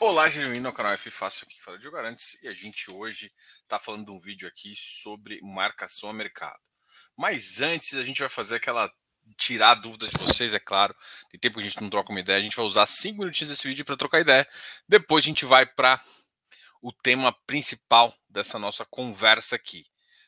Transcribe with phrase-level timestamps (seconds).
[0.00, 3.32] Olá, seja bem-vindo ao canal F Fácil aqui fala de Garantes e a gente hoje
[3.62, 6.60] está falando de um vídeo aqui sobre marcação a mercado.
[7.16, 8.88] Mas antes a gente vai fazer aquela
[9.36, 10.94] tirar dúvidas de vocês, é claro.
[11.32, 13.50] Tem tempo que a gente não troca uma ideia, a gente vai usar cinco minutinhos
[13.50, 14.48] desse vídeo para trocar ideia.
[14.88, 16.00] Depois a gente vai para
[16.80, 19.84] o tema principal dessa nossa conversa aqui,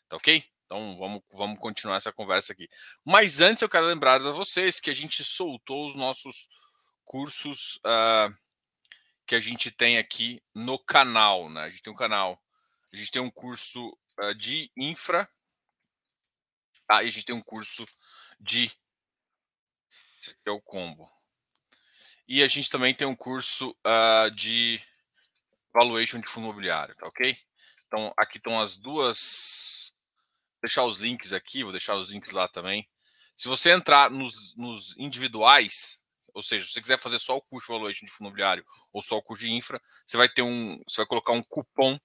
[0.08, 0.44] tá ok?
[0.66, 2.68] Então vamos, vamos continuar essa conversa aqui.
[3.04, 6.48] Mas antes eu quero lembrar a vocês que a gente soltou os nossos
[7.04, 7.76] cursos.
[7.86, 8.39] Uh,
[9.30, 11.62] que a gente tem aqui no canal, né?
[11.62, 12.42] A gente tem um canal,
[12.92, 15.30] a gente tem um curso uh, de infra,
[16.88, 17.86] ah, e a gente tem um curso
[18.40, 18.72] de
[20.20, 21.08] esse aqui é o combo.
[22.26, 24.82] E a gente também tem um curso uh, de
[25.72, 27.38] valuation de fundo imobiliário, tá ok?
[27.86, 29.92] Então aqui estão as duas.
[30.54, 32.90] Vou deixar os links aqui, vou deixar os links lá também.
[33.36, 35.99] Se você entrar nos, nos individuais,
[36.40, 39.18] ou seja, se você quiser fazer só o de valuation de fundo imobiliário ou só
[39.18, 41.98] o curso de infra, você vai ter um, você vai colocar um cupom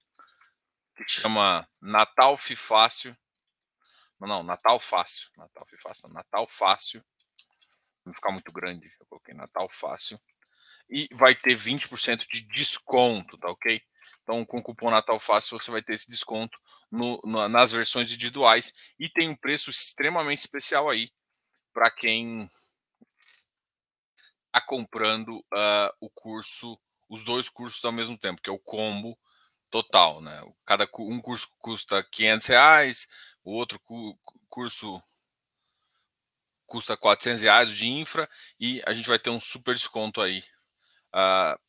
[0.94, 3.16] que chama Natal Fácil.
[4.20, 5.30] Não, não, Natal Fácil.
[5.36, 7.04] Natal Fácil, Natal Fácil.
[8.04, 10.20] Não ficar muito grande, eu coloquei Natal Fácil.
[10.88, 13.82] E vai ter 20% de desconto, tá ok?
[14.22, 16.58] Então, com o cupom Natal Fácil, você vai ter esse desconto
[16.90, 18.72] no, nas versões individuais.
[18.98, 21.10] E tem um preço extremamente especial aí
[21.72, 22.48] para quem
[24.56, 29.14] Tá comprando uh, o curso, os dois cursos ao mesmo tempo, que é o combo
[29.68, 30.40] total, né?
[30.64, 33.06] Cada um curso custa 500 reais,
[33.44, 34.18] o outro cu
[34.48, 35.02] curso
[36.64, 38.26] custa 400 reais de infra
[38.58, 40.42] e a gente vai ter um super desconto aí
[41.14, 41.60] uh,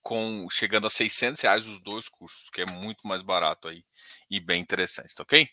[0.00, 3.84] com chegando a 600 reais os dois cursos, que é muito mais barato aí
[4.30, 5.50] e bem interessante, tá ok?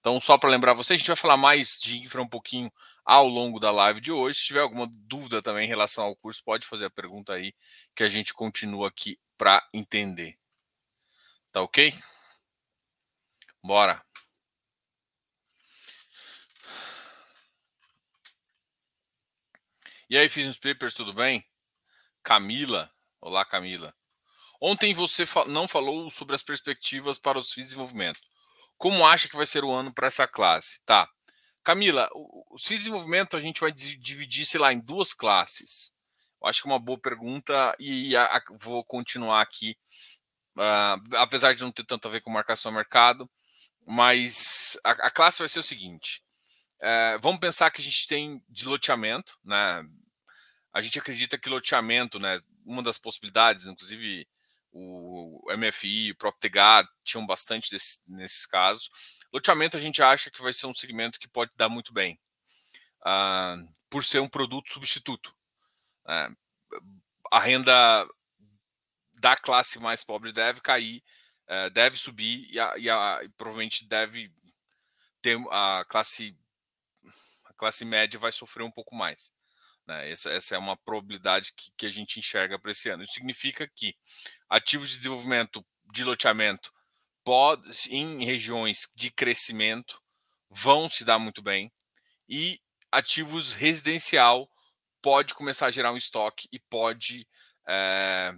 [0.00, 2.72] Então, só para lembrar você, a gente vai falar mais de infra um pouquinho
[3.04, 4.38] ao longo da live de hoje.
[4.38, 7.54] Se tiver alguma dúvida também em relação ao curso, pode fazer a pergunta aí
[7.94, 10.38] que a gente continua aqui para entender.
[11.52, 11.94] Tá ok?
[13.62, 14.04] Bora.
[20.08, 21.44] E aí, fiz uns papers, tudo bem?
[22.22, 22.90] Camila.
[23.20, 23.94] Olá, Camila.
[24.60, 28.20] Ontem você não falou sobre as perspectivas para os FIIs de desenvolvimento.
[28.80, 30.80] Como acha que vai ser o ano para essa classe?
[30.86, 31.06] Tá.
[31.62, 32.08] Camila,
[32.50, 32.90] os FIIs de
[33.36, 35.92] a gente vai dividir, sei lá, em duas classes.
[36.40, 39.76] Eu acho que é uma boa pergunta e a, a, vou continuar aqui,
[40.56, 43.30] uh, apesar de não ter tanto a ver com marcação mercado,
[43.86, 46.24] mas a, a classe vai ser o seguinte:
[46.82, 49.84] uh, vamos pensar que a gente tem de loteamento, né?
[50.72, 52.40] A gente acredita que loteamento, né?
[52.64, 54.26] Uma das possibilidades, inclusive
[54.72, 58.90] o MFI, o próprio TGA tinham bastante desse, nesses casos.
[59.32, 62.20] Loteamento a gente acha que vai ser um segmento que pode dar muito bem,
[63.02, 65.34] uh, por ser um produto substituto.
[66.04, 66.36] Uh,
[67.30, 68.08] a renda
[69.20, 71.02] da classe mais pobre deve cair,
[71.48, 74.32] uh, deve subir e, a, e, a, e, provavelmente deve
[75.22, 76.36] ter a classe
[77.44, 79.32] a classe média vai sofrer um pouco mais.
[79.90, 80.08] Né?
[80.08, 83.02] Essa, essa, é uma probabilidade que, que a gente enxerga para esse ano.
[83.02, 83.96] Isso significa que
[84.48, 86.72] ativos de desenvolvimento de loteamento
[87.24, 90.00] pode, em regiões de crescimento
[90.48, 91.72] vão se dar muito bem
[92.28, 92.60] e
[92.92, 94.48] ativos residencial
[95.02, 97.26] pode começar a gerar um estoque e pode
[97.66, 98.32] é,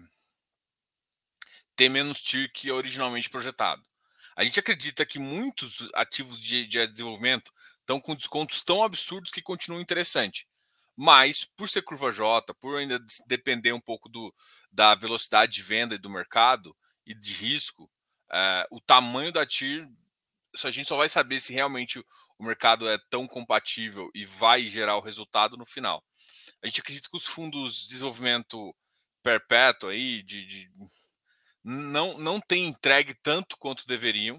[1.77, 3.83] ter menos TIR que originalmente projetado.
[4.35, 9.43] A gente acredita que muitos ativos de, de desenvolvimento estão com descontos tão absurdos que
[9.43, 10.49] continuam interessante.
[10.97, 14.35] Mas, por ser curva J, por ainda depender um pouco do,
[14.71, 16.77] da velocidade de venda do mercado
[17.07, 17.91] e de risco,
[18.33, 19.89] é, o tamanho da TIR,
[20.65, 21.99] a gente só vai saber se realmente
[22.39, 26.05] o mercado é tão compatível e vai gerar o resultado no final.
[26.63, 28.75] A gente acredita que os fundos de desenvolvimento
[29.23, 30.71] perpétuo aí, de, de
[31.63, 34.39] não, não tem entregue tanto quanto deveriam,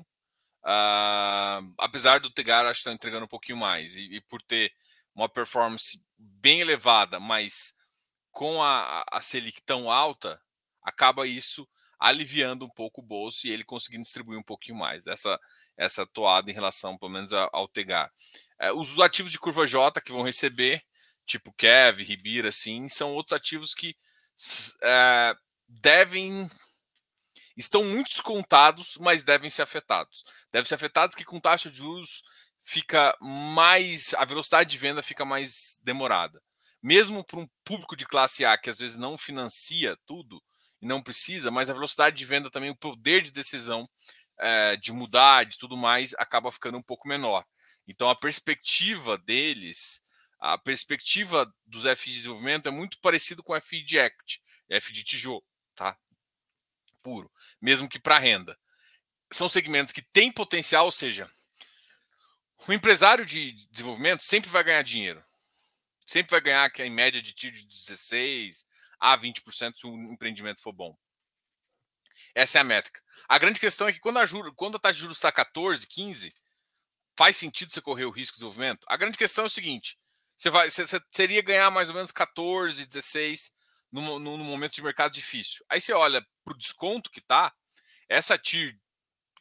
[0.64, 4.74] uh, apesar do Tegar acho que está entregando um pouquinho mais, e, e por ter
[5.16, 6.02] uma performance
[6.42, 7.76] bem elevada, mas
[8.32, 10.42] com a, a Selic tão alta,
[10.82, 11.68] acaba isso
[12.00, 15.08] aliviando um pouco o bolso e ele conseguindo distribuir um pouquinho mais.
[15.08, 15.40] Essa
[15.78, 18.12] essa toada em relação, pelo menos, ao Tegar.
[18.60, 20.84] É, os ativos de curva J que vão receber,
[21.26, 23.96] tipo Kev, Ribira, assim, são outros ativos que
[24.84, 25.36] é,
[25.68, 26.50] devem
[27.56, 30.24] estão muito descontados, mas devem ser afetados.
[30.52, 32.24] Devem ser afetados que com taxa de juros
[32.64, 34.14] fica mais.
[34.16, 36.42] a velocidade de venda fica mais demorada.
[36.82, 40.44] Mesmo para um público de classe A que às vezes não financia tudo
[40.82, 43.90] e não precisa, mas a velocidade de venda também, o poder de decisão
[44.38, 47.46] é, de mudar, de tudo mais, acaba ficando um pouco menor.
[47.88, 50.02] Então a perspectiva deles,
[50.40, 55.04] a perspectiva dos FI de desenvolvimento é muito parecido com FI de equity, F de
[55.04, 55.46] tijolo,
[55.76, 55.98] tá?
[57.04, 57.30] puro,
[57.62, 58.58] mesmo que para renda.
[59.32, 61.30] São segmentos que têm potencial, ou seja,
[62.68, 65.24] o empresário de desenvolvimento sempre vai ganhar dinheiro.
[66.06, 68.66] Sempre vai ganhar que em média de tiro de 16
[69.00, 70.98] a 20% se o empreendimento for bom.
[72.36, 73.02] Essa é a métrica.
[73.28, 75.86] A grande questão é que quando a, juro, quando a taxa de juros está 14,
[75.88, 76.34] 15,
[77.18, 78.86] faz sentido você correr o risco de desenvolvimento?
[78.88, 79.98] A grande questão é o seguinte:
[80.38, 83.54] você, vai, você, você seria ganhar mais ou menos 14, 16
[83.92, 85.64] no, no momento de mercado difícil.
[85.70, 87.54] Aí você olha para o desconto que está,
[88.10, 88.78] essa TIR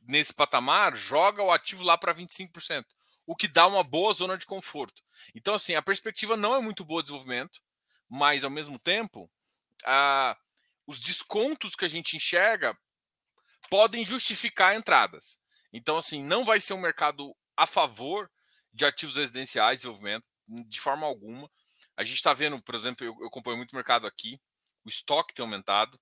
[0.02, 2.84] nesse patamar joga o ativo lá para 25%,
[3.26, 5.02] o que dá uma boa zona de conforto.
[5.34, 7.60] Então, assim, a perspectiva não é muito boa de desenvolvimento,
[8.08, 9.30] mas ao mesmo tempo,
[10.86, 12.76] os descontos que a gente enxerga
[13.70, 15.40] podem justificar entradas.
[15.72, 18.30] Então, assim, não vai ser um mercado a favor
[18.72, 21.50] de ativos residenciais e desenvolvimento, de forma alguma.
[21.96, 24.40] A gente está vendo, por exemplo, eu, eu acompanho muito o mercado aqui,
[24.84, 25.98] o estoque tem aumentado,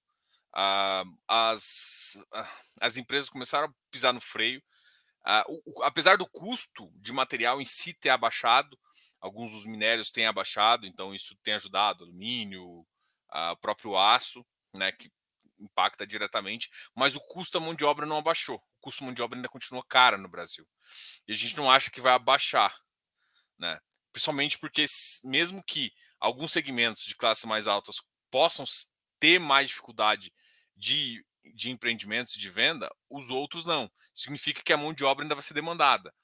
[0.54, 2.48] uh, as, uh,
[2.80, 4.62] as empresas começaram a pisar no freio.
[5.26, 8.78] Uh, o, apesar do custo de material em si ter abaixado,
[9.20, 12.86] alguns dos minérios têm abaixado, então isso tem ajudado, alumínio,
[13.32, 14.44] o próprio aço,
[14.74, 15.10] né, que
[15.58, 18.56] impacta diretamente, mas o custo da mão de obra não abaixou.
[18.56, 20.66] O custo da mão de obra ainda continua cara no Brasil.
[21.28, 22.74] E a gente não acha que vai abaixar,
[23.58, 23.78] né?
[24.12, 24.84] Principalmente porque
[25.22, 28.64] mesmo que alguns segmentos de classe mais altas possam
[29.20, 30.32] ter mais dificuldade
[30.74, 31.24] de,
[31.54, 33.90] de empreendimentos de venda, os outros não.
[34.14, 36.14] Significa que a mão de obra ainda vai ser demandada,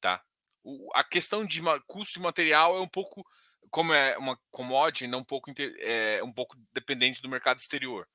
[0.00, 0.22] tá?
[0.62, 3.24] O, a questão de custo de material é um pouco
[3.70, 8.08] como é uma commodity, ainda um pouco é, um pouco dependente do mercado exterior,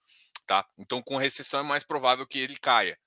[0.45, 0.67] tá?
[0.77, 2.99] Então com recessão é mais provável que ele caia.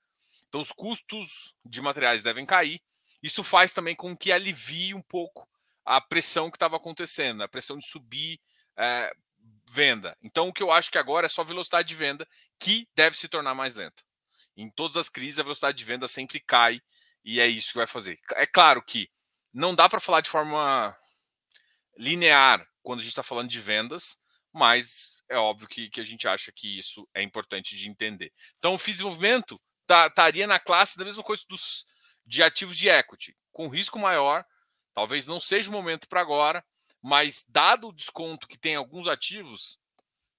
[0.47, 2.81] Então os custos de materiais devem cair.
[3.21, 5.47] Isso faz também com que alivie um pouco
[5.83, 8.39] a pressão que estava acontecendo, a pressão de subir
[8.77, 9.11] é,
[9.69, 10.17] venda.
[10.21, 12.27] Então, o que eu acho que agora é só velocidade de venda
[12.59, 14.03] que deve se tornar mais lenta.
[14.55, 16.81] Em todas as crises, a velocidade de venda sempre cai
[17.23, 18.19] e é isso que vai fazer.
[18.35, 19.09] É claro que
[19.53, 20.95] não dá para falar de forma
[21.97, 24.17] linear quando a gente está falando de vendas,
[24.53, 28.31] mas é óbvio que, que a gente acha que isso é importante de entender.
[28.57, 29.61] Então, o FII desenvolvimento
[30.07, 31.85] estaria na classe da mesma coisa dos,
[32.25, 34.45] de ativos de equity, com risco maior.
[34.93, 36.63] Talvez não seja o momento para agora,
[37.01, 39.79] mas dado o desconto que tem alguns ativos,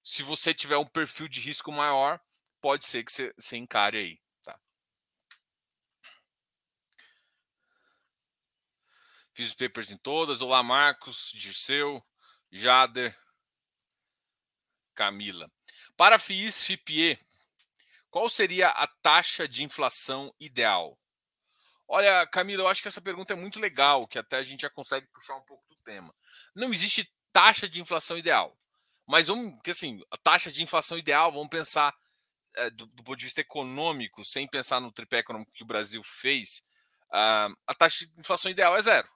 [0.02, 2.20] se você tiver um perfil de risco maior,
[2.60, 4.20] pode ser que você, você encare aí.
[4.42, 4.58] Tá?
[9.32, 10.40] Fiz os papers em todas.
[10.40, 12.02] Olá, Marcos, Dirceu,
[12.50, 13.16] Jader,
[14.94, 15.50] Camila.
[15.96, 17.18] Para FIIs FIPE,
[18.10, 20.98] qual seria a taxa de inflação ideal?
[21.86, 24.70] Olha, Camila, eu acho que essa pergunta é muito legal, que até a gente já
[24.70, 26.14] consegue puxar um pouco tema.
[26.54, 28.54] Não existe taxa de inflação ideal.
[29.06, 31.94] Mas vamos, que assim, a taxa de inflação ideal, vamos pensar
[32.56, 36.02] é, do, do, ponto de vista econômico, sem pensar no tripé econômico que o Brasil
[36.02, 36.62] fez,
[37.10, 39.08] uh, a taxa de inflação ideal é zero.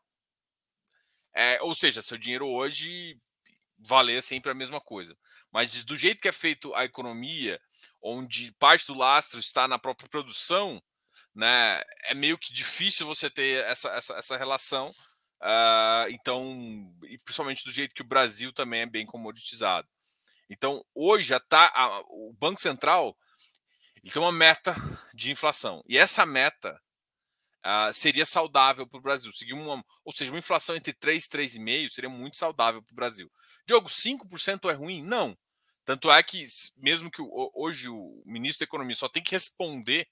[1.35, 3.19] É, ou seja, seu dinheiro hoje
[3.79, 5.17] valer sempre a mesma coisa.
[5.51, 7.61] Mas do jeito que é feito a economia,
[8.01, 10.83] onde parte do lastro está na própria produção,
[11.35, 14.95] né, é meio que difícil você ter essa, essa, essa relação.
[15.43, 19.89] Uh, então, e principalmente do jeito que o Brasil também é bem comoditizado.
[20.49, 23.17] Então, hoje já tá a, o Banco Central
[24.03, 24.75] ele tem uma meta
[25.15, 25.83] de inflação.
[25.87, 26.81] E essa meta
[27.65, 29.33] uh, seria saudável para o Brasil.
[29.33, 32.97] Seguir uma, ou seja, uma inflação entre 3 e 3,5 seria muito saudável para o
[32.97, 33.31] Brasil.
[33.65, 35.03] Diogo, 5% é ruim?
[35.05, 35.39] Não.
[35.85, 36.45] Tanto é que,
[36.77, 37.23] mesmo que
[37.55, 40.09] hoje o ministro da Economia só tem que responder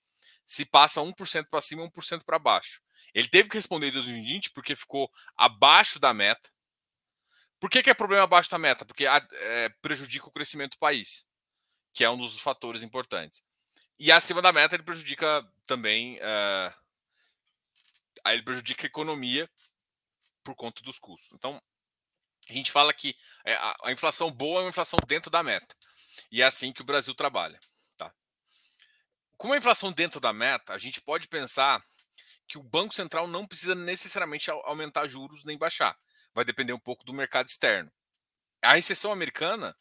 [0.46, 2.80] se passa 1% para cima e 1% para baixo.
[3.14, 6.50] Ele teve que responder em 2020 porque ficou abaixo da meta.
[7.58, 8.84] Por que, que é problema abaixo da meta?
[8.84, 11.26] Porque é, prejudica o crescimento do país,
[11.92, 13.42] que é um dos fatores importantes.
[13.98, 16.16] E acima da meta ele prejudica também.
[16.18, 16.74] Uh,
[18.24, 19.50] aí ele prejudica a economia
[20.42, 21.32] por conta dos custos.
[21.34, 21.60] Então,
[22.48, 23.14] a gente fala que
[23.44, 25.76] é, a inflação boa é uma inflação dentro da meta.
[26.32, 27.60] E é assim que o Brasil trabalha
[29.40, 31.82] com a inflação dentro da meta, a gente pode pensar
[32.50, 35.96] que o Banco Central não precisa necessariamente aumentar juros nem baixar.
[36.34, 37.90] Vai depender um pouco do mercado externo.
[38.60, 39.76] A recessão americana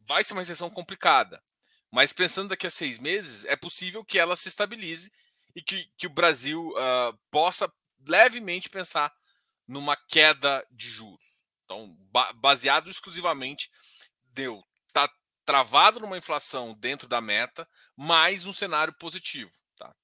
[0.00, 1.42] vai ser uma recessão complicada,
[1.90, 5.12] mas pensando daqui a seis meses, é possível que ela se estabilize
[5.54, 7.70] e que, que o Brasil uh, possa
[8.08, 9.14] levemente pensar
[9.68, 11.42] numa queda de juros.
[11.64, 13.70] Então, ba baseado exclusivamente
[14.32, 14.64] deu
[14.94, 15.12] tá
[15.44, 19.52] travado numa inflação dentro da meta, mais um cenário positivo.
[19.76, 19.94] Tá?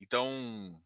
[0.00, 0.82] Então,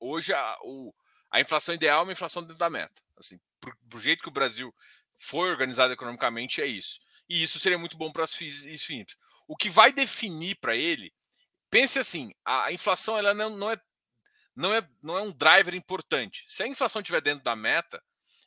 [0.00, 0.92] hoje a, o,
[1.30, 3.02] a inflação ideal é uma inflação dentro da meta.
[3.16, 4.74] Assim, pro, jeito que o Brasil
[5.16, 6.98] foi organizado economicamente, é isso.
[7.28, 9.16] E isso seria muito bom para as FIIs.
[9.46, 11.12] O que vai definir para ele
[11.70, 13.80] pense assim, a inflação ela não, não, é,
[14.56, 16.44] não, é, não é um driver importante.
[16.48, 18.02] Se a inflação estiver dentro da meta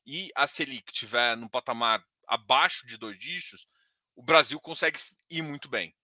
[0.06, 3.68] e a Selic estiver num patamar abaixo de dois dígitos,
[4.16, 5.96] o Brasil consegue ir muito bem.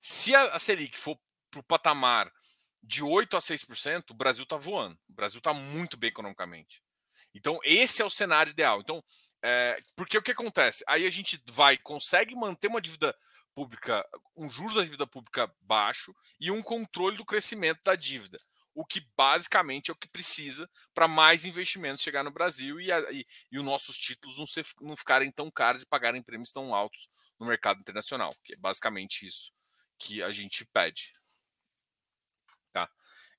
[0.00, 1.18] Se a Selic for
[1.50, 2.30] para o patamar
[2.88, 4.98] de 8 a 6%, o Brasil está voando.
[5.06, 6.82] O Brasil está muito bem economicamente.
[7.34, 8.80] Então, esse é o cenário ideal.
[8.80, 9.04] Então,
[9.44, 10.82] é, porque o que acontece?
[10.88, 13.14] Aí a gente vai, consegue manter uma dívida
[13.54, 18.40] pública, um juros da dívida pública baixo e um controle do crescimento da dívida.
[18.74, 23.00] O que basicamente é o que precisa para mais investimentos chegar no Brasil e, a,
[23.12, 26.74] e, e os nossos títulos não, ser, não ficarem tão caros e pagarem prêmios tão
[26.74, 27.06] altos
[27.38, 28.34] no mercado internacional.
[28.42, 29.52] Que é basicamente isso
[29.98, 31.17] que a gente pede.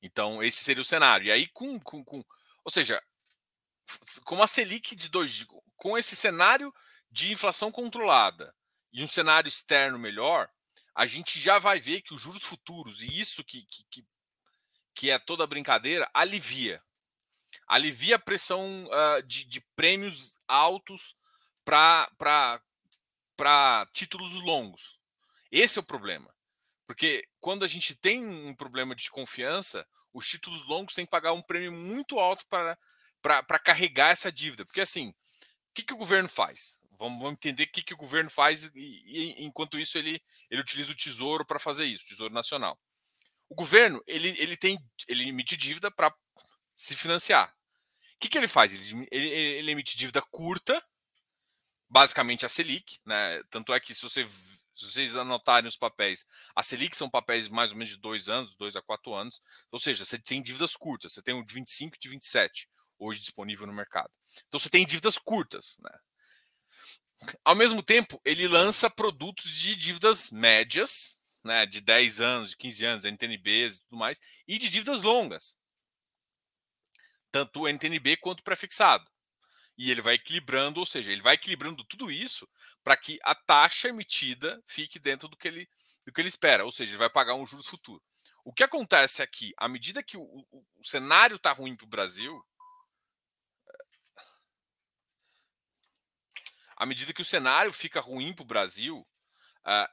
[0.02, 1.28] Então, esse seria o cenário.
[1.28, 1.80] E aí, com.
[1.80, 2.24] com, com
[2.64, 3.02] ou seja,
[4.24, 5.46] com uma Selic de dois.
[5.76, 6.74] Com esse cenário
[7.12, 8.56] de inflação controlada
[8.92, 10.50] e um cenário externo melhor,
[10.94, 14.06] a gente já vai ver que os juros futuros, e isso que, que,
[14.94, 16.84] que, é toda a brincadeira, alivia.
[17.68, 21.16] Alivia a pressão uh, de, de prêmios altos
[21.64, 22.60] para
[23.94, 25.00] títulos longos.
[25.52, 26.34] Esse é o problema.
[26.90, 31.34] Porque quando a gente tem um problema de confiança, os títulos longos têm que pagar
[31.34, 34.66] um prêmio muito alto para carregar essa dívida.
[34.66, 35.14] Porque assim, o
[35.76, 36.82] que, que o governo faz?
[36.98, 40.20] Vamos, vamos entender o que, que o governo faz e, e enquanto isso ele,
[40.50, 42.76] ele utiliza o tesouro para fazer isso, o Tesouro Nacional.
[43.48, 46.12] O governo ele, ele tem ele emite dívida para
[46.76, 47.56] se financiar.
[48.16, 48.74] O que, que ele faz?
[48.74, 50.84] Ele, ele, ele emite dívida curta,
[51.88, 53.44] basicamente a Selic, né?
[53.52, 54.28] Tanto é que se você
[54.80, 58.56] se vocês anotarem os papéis, a Selic são papéis mais ou menos de dois anos,
[58.56, 59.42] dois a quatro anos.
[59.72, 61.14] Ou seja, você tem dívidas curtas.
[61.14, 64.12] Você tem um de 25 e de 27 hoje disponível no mercado.
[64.48, 65.78] Então você tem dívidas curtas.
[65.80, 66.00] Né?
[67.44, 72.86] Ao mesmo tempo, ele lança produtos de dívidas médias, né, de 10 anos, de 15
[72.86, 75.58] anos, NTNBs e tudo mais, e de dívidas longas.
[77.32, 79.10] Tanto o NTNB quanto o prefixado
[79.80, 82.46] e ele vai equilibrando, ou seja, ele vai equilibrando tudo isso
[82.84, 85.70] para que a taxa emitida fique dentro do que ele
[86.06, 88.04] do que ele espera, ou seja, ele vai pagar um juros futuro.
[88.44, 91.90] O que acontece aqui, à medida que o, o, o cenário está ruim para o
[91.90, 92.44] Brasil,
[96.76, 99.08] à medida que o cenário fica ruim para o Brasil,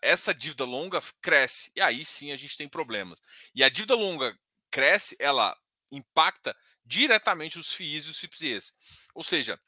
[0.03, 3.21] essa dívida longa cresce e aí sim a gente tem problemas.
[3.55, 4.37] E a dívida longa
[4.71, 5.57] cresce, ela
[5.93, 8.73] impacta diretamente os FIIs e os FIPS.
[9.15, 9.61] Ou seja,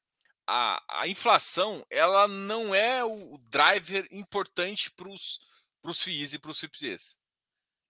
[0.51, 6.59] a, a inflação ela não é o driver importante para os FIIs e para os
[6.59, 7.19] FIPS.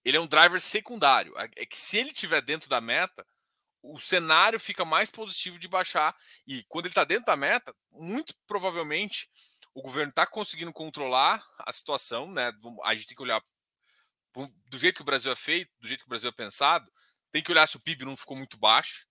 [0.04, 1.32] Ele é um driver secundário.
[1.54, 3.24] É que se ele estiver dentro da meta,
[3.80, 6.16] o cenário fica mais positivo de baixar.
[6.48, 9.30] E quando ele está dentro da meta, muito provavelmente
[9.72, 12.32] o governo está conseguindo controlar a situação.
[12.32, 12.50] Né?
[12.82, 13.40] A gente tem que olhar
[14.66, 16.90] do jeito que o Brasil é feito, do jeito que o Brasil é pensado,
[17.30, 19.06] tem que olhar se o PIB não ficou muito baixo.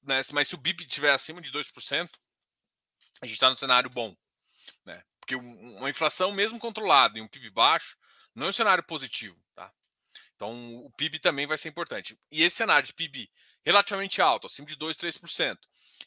[0.00, 0.22] Né?
[0.32, 2.08] Mas se o PIB estiver acima de 2%,
[3.20, 4.16] a gente está no cenário bom.
[4.84, 5.02] Né?
[5.20, 7.96] Porque uma inflação, mesmo controlada e um PIB baixo,
[8.34, 9.36] não é um cenário positivo.
[9.54, 9.72] Tá?
[10.34, 12.18] Então, o PIB também vai ser importante.
[12.30, 13.30] E esse cenário de PIB
[13.64, 15.58] relativamente alto, acima de 2%, 3%,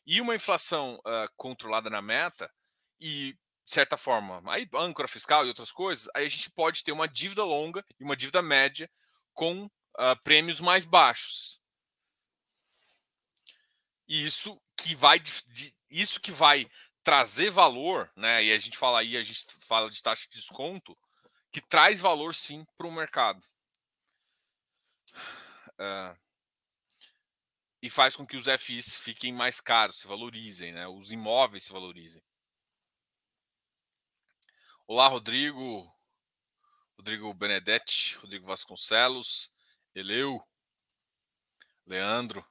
[0.06, 2.50] e uma inflação uh, controlada na meta,
[3.00, 3.34] e,
[3.66, 7.08] de certa forma, aí âncora fiscal e outras coisas, aí a gente pode ter uma
[7.08, 8.90] dívida longa e uma dívida média
[9.34, 11.60] com uh, prêmios mais baixos.
[14.08, 15.22] E isso que vai
[15.90, 16.70] isso que vai
[17.10, 18.44] trazer valor, né?
[18.44, 20.96] E a gente fala aí, a gente fala de taxa de desconto,
[21.52, 23.44] que traz valor sim para o mercado.
[25.72, 26.16] Uh,
[27.82, 30.88] e faz com que os FIs fiquem mais caros, se valorizem, né?
[30.88, 32.22] Os imóveis se valorizem.
[34.86, 35.92] Olá, Rodrigo.
[36.96, 39.52] Rodrigo Benedetti, Rodrigo Vasconcelos,
[39.96, 40.40] Eleu,
[41.88, 42.46] Leandro.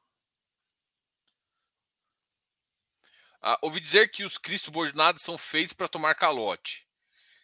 [3.40, 6.86] Ah, ouvi dizer que os CRIs subordinados são feitos para tomar calote,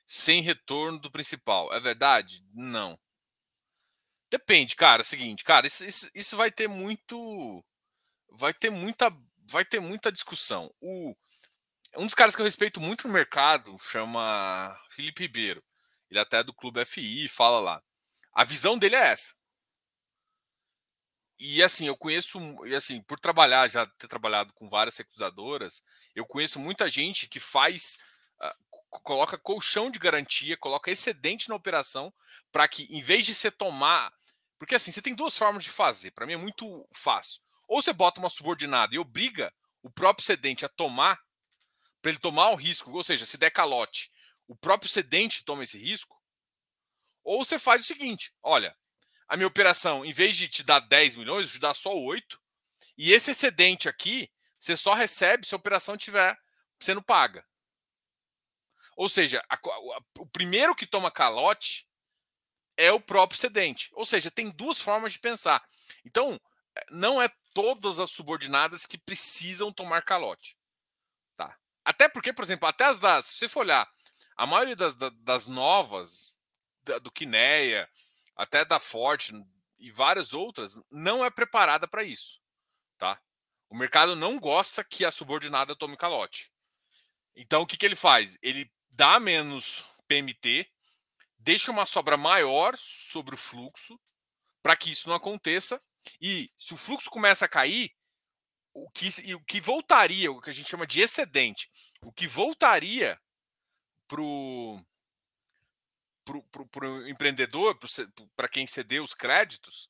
[0.06, 1.72] sem retorno do principal.
[1.72, 2.44] É verdade?
[2.52, 2.98] Não.
[4.30, 5.02] Depende, cara.
[5.02, 7.64] É o seguinte, cara, isso, isso, isso, vai ter muito.
[8.32, 9.12] Vai ter muita.
[9.50, 10.72] Vai ter muita discussão.
[10.80, 11.14] O,
[11.96, 15.62] um dos caras que eu respeito muito no mercado chama Felipe Ribeiro.
[16.10, 17.82] Ele até é do Clube FI, fala lá.
[18.32, 19.34] A visão dele é essa
[21.38, 25.82] e assim, eu conheço, e assim, por trabalhar, já ter trabalhado com várias securizadoras,
[26.14, 27.98] eu conheço muita gente que faz,
[28.40, 32.12] uh, coloca colchão de garantia, coloca excedente na operação,
[32.52, 34.12] para que em vez de você tomar.
[34.58, 37.42] Porque assim, você tem duas formas de fazer, para mim é muito fácil.
[37.66, 41.20] Ou você bota uma subordinada e obriga o próprio cedente a tomar,
[42.00, 44.10] para ele tomar o risco, ou seja, se der calote,
[44.46, 46.20] o próprio cedente toma esse risco.
[47.24, 48.76] Ou você faz o seguinte: olha,
[49.28, 52.40] a minha operação, em vez de te dar 10 milhões, te dá só 8.
[52.96, 56.38] E esse excedente aqui, você só recebe se a operação estiver
[56.78, 57.44] sendo paga.
[58.96, 61.88] Ou seja, a, a, o primeiro que toma calote
[62.76, 63.90] é o próprio excedente.
[63.92, 65.66] Ou seja, tem duas formas de pensar.
[66.04, 66.40] Então,
[66.90, 70.56] não é todas as subordinadas que precisam tomar calote.
[71.36, 71.56] Tá?
[71.84, 73.26] Até porque, por exemplo, até as das.
[73.26, 73.88] Se você for olhar,
[74.36, 76.38] a maioria das, das novas,
[77.02, 77.88] do Kineia,
[78.36, 79.32] até da Forte
[79.78, 82.40] e várias outras, não é preparada para isso.
[82.98, 83.20] Tá?
[83.68, 86.50] O mercado não gosta que a subordinada tome calote.
[87.36, 88.38] Então, o que, que ele faz?
[88.40, 90.70] Ele dá menos PMT,
[91.38, 93.98] deixa uma sobra maior sobre o fluxo,
[94.62, 95.82] para que isso não aconteça.
[96.20, 97.92] E se o fluxo começa a cair,
[98.72, 101.70] o que, o que voltaria, o que a gente chama de excedente,
[102.02, 103.20] o que voltaria
[104.06, 104.80] para o
[107.06, 107.78] empreendedor,
[108.36, 109.88] para quem cedeu os créditos,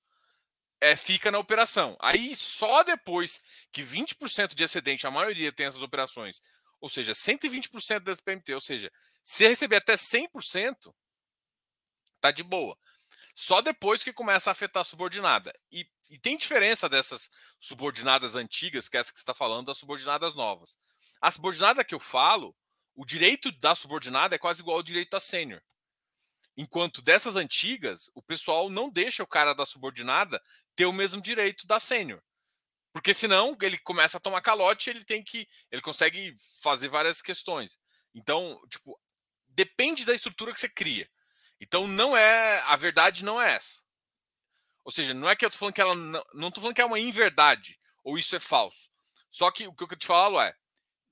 [0.81, 1.97] é, fica na operação.
[2.01, 6.43] Aí só depois que 20% de excedente, a maioria tem essas operações,
[6.81, 8.93] ou seja, 120% das PMT, ou seja,
[9.25, 10.95] se receber até 100%,
[12.21, 12.77] tá de boa.
[13.35, 15.53] Só depois que começa a afetar a subordinada.
[15.73, 20.35] E, e tem diferença dessas subordinadas antigas, que é essa que está falando, das subordinadas
[20.35, 20.79] novas.
[21.21, 22.55] A subordinada que eu falo,
[22.95, 25.63] o direito da subordinada é quase igual ao direito da sênior.
[26.57, 30.41] Enquanto dessas antigas, o pessoal não deixa o cara da subordinada
[30.77, 32.23] ter o mesmo direito da sênior.
[32.93, 35.49] Porque senão ele começa a tomar calote, ele tem que.
[35.71, 36.33] ele consegue
[36.63, 37.77] fazer várias questões.
[38.15, 38.97] Então, tipo,
[39.49, 41.11] depende da estrutura que você cria.
[41.61, 42.61] Então não é.
[42.61, 43.83] A verdade não é essa.
[44.85, 45.95] Ou seja, não é que eu tô falando que ela.
[45.97, 48.89] Não, não tô falando que é uma inverdade, ou isso é falso.
[49.29, 50.55] Só que o que eu te falo é.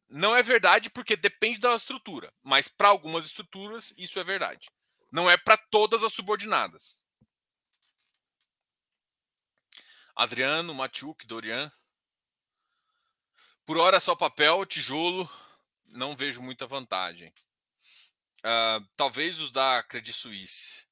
[0.08, 2.32] Não é verdade porque depende da estrutura.
[2.42, 4.68] Mas para algumas estruturas, isso é verdade.
[5.12, 7.04] Não é para todas as subordinadas.
[10.16, 11.70] Adriano, Matiuk, Dorian.
[13.66, 15.30] Por hora só papel, tijolo,
[15.84, 17.32] não vejo muita vantagem.
[18.38, 20.86] Uh, talvez os da Credit Suisse.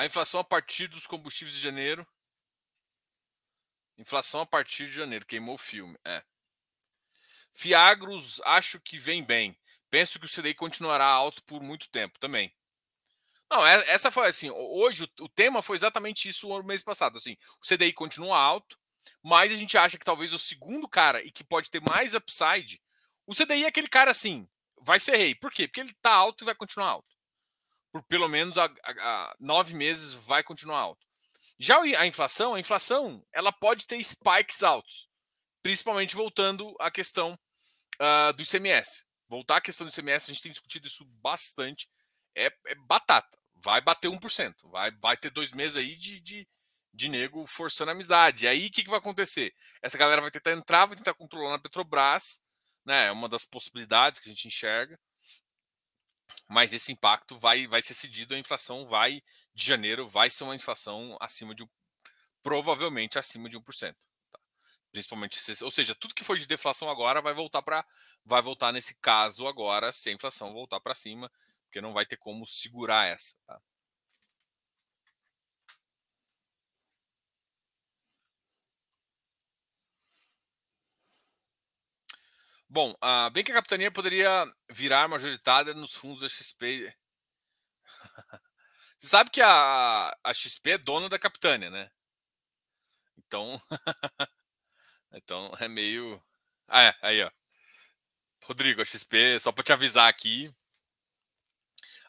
[0.00, 2.06] A inflação a partir dos combustíveis de janeiro.
[3.98, 5.26] Inflação a partir de janeiro.
[5.26, 5.94] Queimou o filme.
[6.02, 6.24] É.
[7.52, 9.54] Fiagros, acho que vem bem.
[9.90, 12.50] Penso que o CDI continuará alto por muito tempo também.
[13.50, 14.48] Não, é, essa foi assim.
[14.48, 17.18] Hoje o tema foi exatamente isso o mês passado.
[17.18, 18.78] Assim, o CDI continua alto,
[19.22, 22.80] mas a gente acha que talvez o segundo cara e que pode ter mais upside,
[23.26, 24.48] o CDI é aquele cara assim,
[24.80, 25.34] vai ser rei.
[25.34, 25.68] Por quê?
[25.68, 27.19] Porque ele está alto e vai continuar alto.
[27.92, 31.06] Por pelo menos a, a, a nove meses vai continuar alto.
[31.58, 35.08] Já a inflação, a inflação ela pode ter spikes altos,
[35.62, 37.38] principalmente voltando à questão
[38.00, 41.88] uh, do ICMS voltar à questão do ICMS, a gente tem discutido isso bastante.
[42.34, 43.38] É, é batata.
[43.54, 44.68] Vai bater 1%.
[44.70, 46.48] Vai, vai ter dois meses aí de, de,
[46.92, 48.44] de nego forçando a amizade.
[48.44, 49.54] E aí o que, que vai acontecer?
[49.80, 52.40] Essa galera vai tentar entrar, vai tentar controlar na Petrobras.
[52.84, 53.06] Né?
[53.06, 54.98] É uma das possibilidades que a gente enxerga.
[56.48, 59.22] Mas esse impacto vai, vai ser cedido, a inflação vai,
[59.54, 61.68] de janeiro, vai ser uma inflação acima de
[62.42, 63.96] provavelmente acima de 1%.
[64.92, 67.84] Principalmente, ou seja, tudo que foi de deflação agora vai voltar para
[68.24, 71.30] vai voltar nesse caso agora, se a inflação voltar para cima,
[71.64, 73.60] porque não vai ter como segurar essa, tá?
[82.72, 86.94] Bom, uh, bem que a capitania poderia virar majoritária nos fundos da XP.
[88.96, 91.90] Você sabe que a, a XP é dona da capitânia, né?
[93.18, 93.60] Então,
[95.12, 96.22] Então é meio.
[96.68, 97.30] Ah, é, aí, ó.
[98.44, 100.52] Rodrigo, a XP, só para te avisar aqui,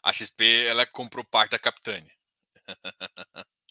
[0.02, 2.12] a XP ela comprou parte da Capitânia.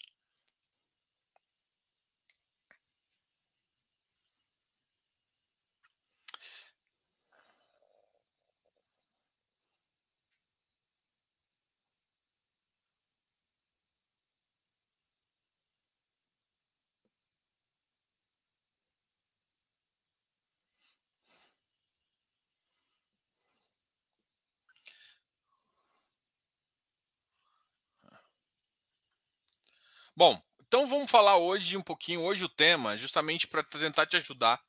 [30.21, 34.61] Bom, então vamos falar hoje um pouquinho, hoje o tema, justamente para tentar te ajudar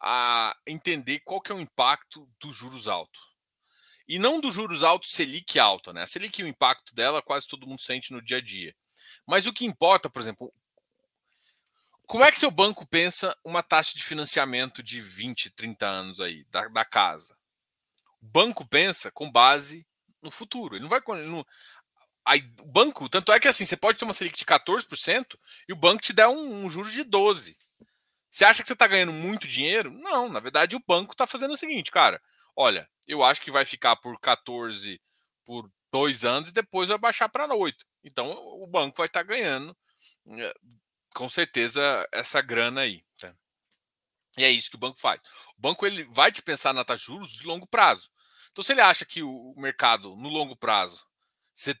[0.00, 3.20] a entender qual que é o impacto dos juros altos.
[4.06, 6.04] E não dos juros altos Selic alta, né?
[6.04, 8.72] A Selic, o impacto dela, quase todo mundo sente no dia a dia.
[9.26, 10.54] Mas o que importa, por exemplo,
[12.06, 16.44] como é que seu banco pensa uma taxa de financiamento de 20, 30 anos aí,
[16.50, 17.36] da, da casa?
[18.22, 19.84] O banco pensa com base
[20.24, 20.74] no futuro.
[20.74, 21.00] Ele não vai.
[21.20, 21.46] Ele não,
[22.24, 25.72] aí, o banco, tanto é que assim, você pode ter uma Selic de 14% e
[25.72, 27.54] o banco te der um, um juro de 12%.
[28.30, 29.92] Você acha que você está ganhando muito dinheiro?
[29.92, 32.20] Não, na verdade o banco está fazendo o seguinte, cara.
[32.56, 35.00] Olha, eu acho que vai ficar por 14
[35.44, 37.86] por dois anos e depois vai baixar para 8.
[38.02, 39.76] Então o banco vai estar tá ganhando
[40.30, 40.54] eh,
[41.14, 43.04] com certeza essa grana aí.
[43.16, 43.32] Tá?
[44.36, 45.20] E é isso que o banco faz.
[45.56, 48.10] O banco ele vai te pensar na taxa de juros de longo prazo.
[48.50, 51.06] Então se ele acha que o mercado no longo prazo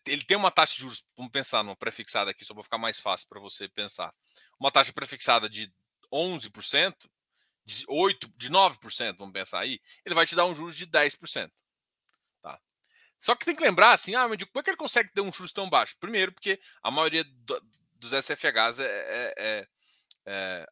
[0.06, 2.98] ele tem uma taxa de juros, vamos pensar numa prefixada aqui, só para ficar mais
[2.98, 4.14] fácil para você pensar.
[4.58, 5.72] Uma taxa prefixada de
[6.12, 6.94] 11%,
[7.64, 11.50] de 8%, de 9%, vamos pensar aí, ele vai te dar um juros de 10%.
[12.40, 12.60] Tá?
[13.18, 15.32] Só que tem que lembrar assim, ah, mas como é que ele consegue ter um
[15.32, 15.96] juros tão baixo?
[15.98, 17.60] Primeiro, porque a maioria do,
[17.96, 19.68] dos SFHs é, é, é,
[20.26, 20.66] é,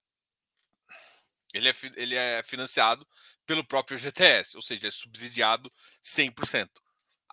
[1.54, 3.06] ele, é, ele é financiado
[3.44, 6.70] pelo próprio GTS, ou seja, é subsidiado 100%.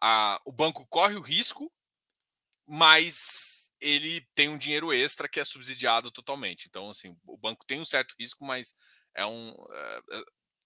[0.01, 1.71] A, o banco corre o risco,
[2.67, 6.65] mas ele tem um dinheiro extra que é subsidiado totalmente.
[6.67, 8.73] Então, assim, o banco tem um certo risco, mas
[9.15, 10.01] é um é,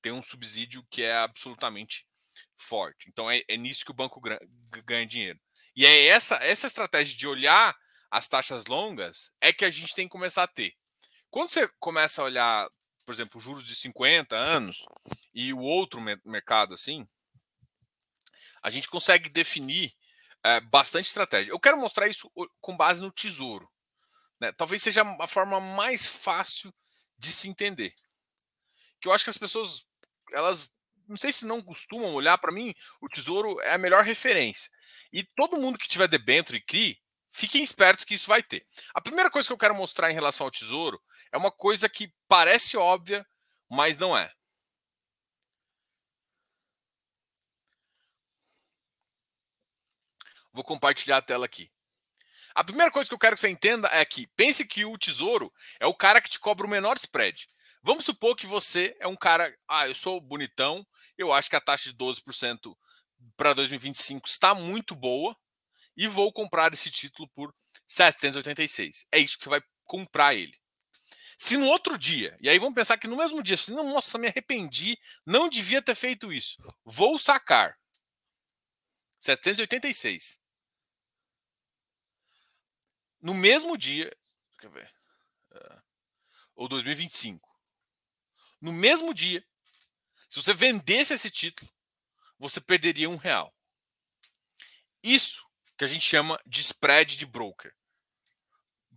[0.01, 2.05] tem um subsídio que é absolutamente
[2.57, 3.09] forte.
[3.09, 4.21] Então, é, é nisso que o banco
[4.85, 5.39] ganha dinheiro.
[5.75, 7.75] E é essa essa estratégia de olhar
[8.11, 10.73] as taxas longas é que a gente tem que começar a ter.
[11.31, 12.69] Quando você começa a olhar,
[13.05, 14.85] por exemplo, juros de 50 anos
[15.33, 17.07] e o outro mercado assim,
[18.63, 19.93] a gente consegue definir
[20.43, 21.51] é, bastante estratégia.
[21.51, 23.69] Eu quero mostrar isso com base no tesouro.
[24.39, 24.51] Né?
[24.53, 26.73] Talvez seja a forma mais fácil
[27.17, 27.93] de se entender.
[28.99, 29.85] Que eu acho que as pessoas,
[30.31, 30.73] elas,
[31.07, 34.71] não sei se não costumam olhar para mim, o tesouro é a melhor referência.
[35.11, 38.65] E todo mundo que tiver debênture e CRI, fiquem espertos que isso vai ter.
[38.93, 42.13] A primeira coisa que eu quero mostrar em relação ao tesouro é uma coisa que
[42.27, 43.25] parece óbvia,
[43.69, 44.31] mas não é.
[50.53, 51.71] Vou compartilhar a tela aqui.
[52.53, 55.51] A primeira coisa que eu quero que você entenda é que pense que o tesouro
[55.79, 57.49] é o cara que te cobra o menor spread.
[57.81, 60.85] Vamos supor que você é um cara, ah, eu sou bonitão,
[61.17, 62.77] eu acho que a taxa de 12%
[63.35, 65.35] para 2025 está muito boa
[65.97, 67.53] e vou comprar esse título por
[67.87, 69.05] 786.
[69.11, 70.55] É isso que você vai comprar ele.
[71.37, 74.27] Se no outro dia, e aí vamos pensar que no mesmo dia, não, nossa, me
[74.27, 76.57] arrependi, não devia ter feito isso.
[76.85, 77.75] Vou sacar
[79.19, 80.42] 786
[83.23, 84.13] no mesmo dia,
[84.59, 84.93] quer ver,
[85.53, 85.81] uh,
[86.55, 87.49] ou 2025,
[88.59, 89.43] no mesmo dia,
[90.27, 91.71] se você vendesse esse título,
[92.37, 93.55] você perderia um real.
[95.01, 95.41] Isso
[95.77, 97.73] que a gente chama de spread de broker.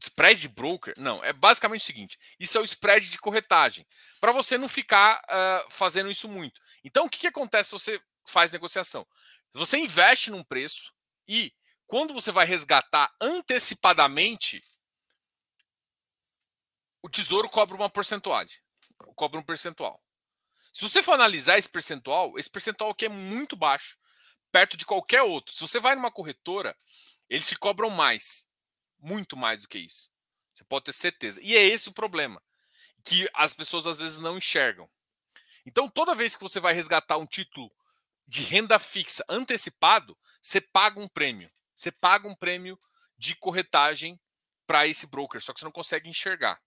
[0.02, 0.94] Spread de broker?
[0.96, 3.86] Não, é basicamente o seguinte: isso é o spread de corretagem.
[4.20, 6.60] Para você não ficar uh, fazendo isso muito.
[6.82, 9.06] Então, o que, que acontece se você faz negociação?
[9.52, 10.92] Você investe num preço
[11.28, 11.52] e
[11.87, 14.62] quando você vai resgatar antecipadamente,
[17.03, 18.59] o tesouro cobra uma porcentagem,
[19.14, 20.03] cobra um percentual.
[20.72, 23.99] Se você for analisar esse percentual, esse percentual aqui é muito baixo,
[24.51, 25.55] perto de qualquer outro.
[25.55, 26.77] Se você vai numa corretora,
[27.29, 28.46] eles te cobram mais,
[28.99, 30.11] muito mais do que isso.
[30.53, 31.40] Você pode ter certeza.
[31.42, 32.42] E é esse o problema,
[33.05, 34.90] que as pessoas às vezes não enxergam.
[35.64, 37.70] Então, toda vez que você vai resgatar um título
[38.27, 41.51] de renda fixa antecipado, você paga um prêmio.
[41.76, 42.80] Você paga um prêmio
[43.18, 44.18] de corretagem
[44.66, 46.60] para esse broker, só que você não consegue enxergar.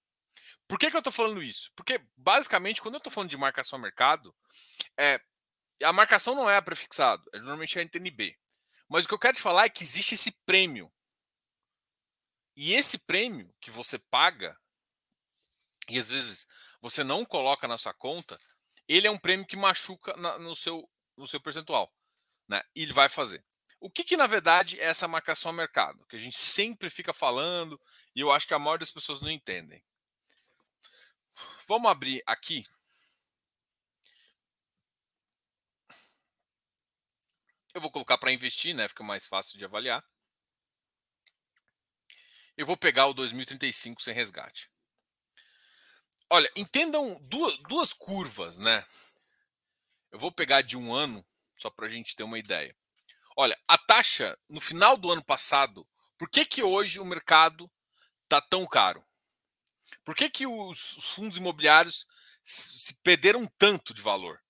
[0.67, 1.71] Por que, que eu estou falando isso?
[1.75, 4.35] Porque, basicamente, quando eu estou falando de marcação a mercado,
[4.97, 5.19] é,
[5.83, 8.37] a marcação não é a prefixado, é normalmente a NTNB.
[8.87, 10.91] Mas o que eu quero te falar é que existe esse prêmio.
[12.55, 14.57] E esse prêmio que você paga,
[15.87, 16.47] e às vezes
[16.81, 18.39] você não coloca na sua conta,
[18.87, 21.93] ele é um prêmio que machuca na, no, seu, no seu percentual.
[22.47, 22.61] Né?
[22.75, 23.45] E ele vai fazer.
[23.79, 26.05] O que, que, na verdade, é essa marcação a mercado?
[26.07, 27.79] Que a gente sempre fica falando
[28.13, 29.83] e eu acho que a maioria das pessoas não entendem.
[31.67, 32.67] Vamos abrir aqui.
[37.73, 38.87] Eu vou colocar para investir, né?
[38.87, 40.03] Fica mais fácil de avaliar.
[42.57, 44.69] Eu vou pegar o 2035 sem resgate.
[46.29, 48.85] Olha, entendam duas, duas curvas, né?
[50.11, 52.75] Eu vou pegar de um ano, só para a gente ter uma ideia.
[53.41, 57.71] Olha, a taxa no final do ano passado, por que, que hoje o mercado
[58.25, 59.01] está tão caro?
[60.03, 62.05] Por que, que os fundos imobiliários
[62.43, 64.43] se perderam tanto de valor?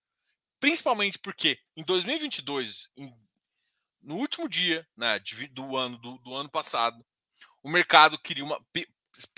[0.59, 3.15] Principalmente porque em 2022, em,
[4.01, 5.21] no último dia né,
[5.51, 7.05] do ano do, do ano passado,
[7.61, 8.59] o mercado queria uma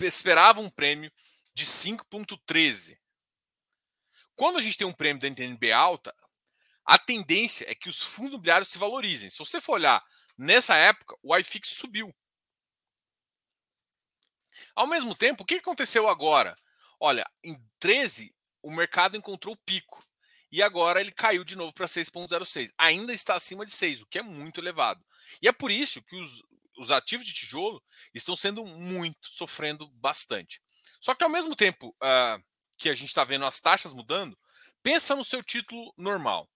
[0.00, 1.12] esperava um prêmio
[1.52, 2.98] de 5,13.
[4.34, 6.16] Quando a gente tem um prêmio da NTNB alta,
[6.84, 9.30] a tendência é que os fundos imobiliários se valorizem.
[9.30, 10.04] Se você for olhar
[10.36, 12.14] nessa época, o iFix subiu.
[14.74, 16.56] Ao mesmo tempo, o que aconteceu agora?
[16.98, 20.04] Olha, em 13, o mercado encontrou o pico.
[20.50, 22.72] E agora ele caiu de novo para 6,06.
[22.76, 25.04] Ainda está acima de 6, o que é muito elevado.
[25.40, 26.42] E é por isso que os,
[26.76, 30.60] os ativos de tijolo estão sendo muito, sofrendo bastante.
[31.00, 32.42] Só que ao mesmo tempo uh,
[32.76, 34.38] que a gente está vendo as taxas mudando,
[34.82, 36.48] pensa no seu título normal.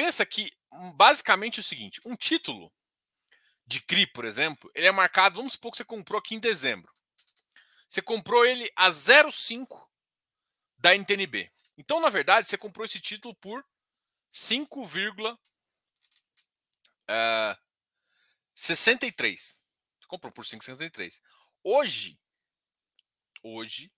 [0.00, 2.72] Pensa que hum, basicamente é o seguinte: um título
[3.66, 6.90] de CRI, por exemplo, ele é marcado, vamos supor que você comprou aqui em dezembro.
[7.86, 9.86] Você comprou ele a 0,5
[10.78, 11.52] da NTNB.
[11.76, 13.62] Então, na verdade, você comprou esse título por
[14.32, 15.34] 5,63.
[19.58, 21.20] Uh, comprou por 5,63.
[21.62, 22.18] Hoje,
[23.42, 23.92] hoje,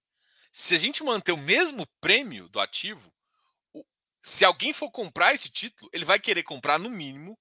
[0.51, 3.15] se a gente manter o mesmo prêmio do ativo,
[4.23, 7.39] se alguém for comprar esse título, ele vai querer comprar no mínimo.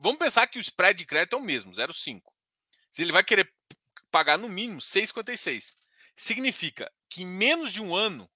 [0.00, 2.22] Vamos pensar que o spread de crédito é o mesmo, 0,5.
[2.90, 3.52] Se ele vai querer
[4.10, 5.74] pagar no mínimo 6,56.
[6.16, 8.30] Significa que em menos de um ano,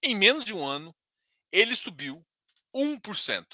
[0.00, 0.94] em menos de um ano,
[1.50, 2.24] ele subiu
[2.72, 3.46] 1%.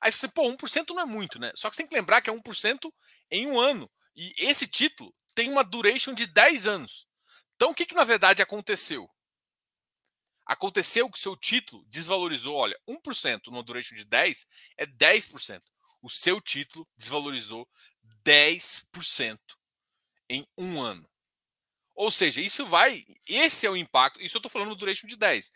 [0.00, 1.52] Aí você, pô, 1% não é muito, né?
[1.56, 2.92] Só que você tem que lembrar que é 1%
[3.30, 3.90] em um ano.
[4.14, 7.08] E esse título tem uma duration de 10 anos.
[7.56, 9.10] Então, o que, que na verdade aconteceu?
[10.46, 15.62] Aconteceu que seu título desvalorizou, olha, 1% numa duration de 10 é 10%.
[16.02, 17.68] O seu título desvalorizou
[18.24, 19.38] 10%
[20.28, 21.08] em um ano.
[21.94, 23.04] Ou seja, isso vai.
[23.26, 24.20] Esse é o impacto.
[24.20, 25.52] Isso eu estou falando do duration de 10.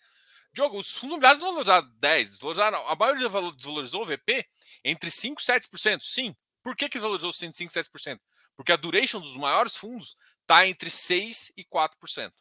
[0.52, 4.46] Diogo, os fundos imobiliários não valorizaram 10, desvalorizaram, a maioria desvalorizou o VP
[4.84, 6.02] entre 5% e 7%.
[6.02, 6.34] Sim.
[6.62, 8.18] Por que, que desvalorizou 5% e 7%?
[8.56, 12.32] Porque a duration dos maiores fundos está entre 6% e 4%.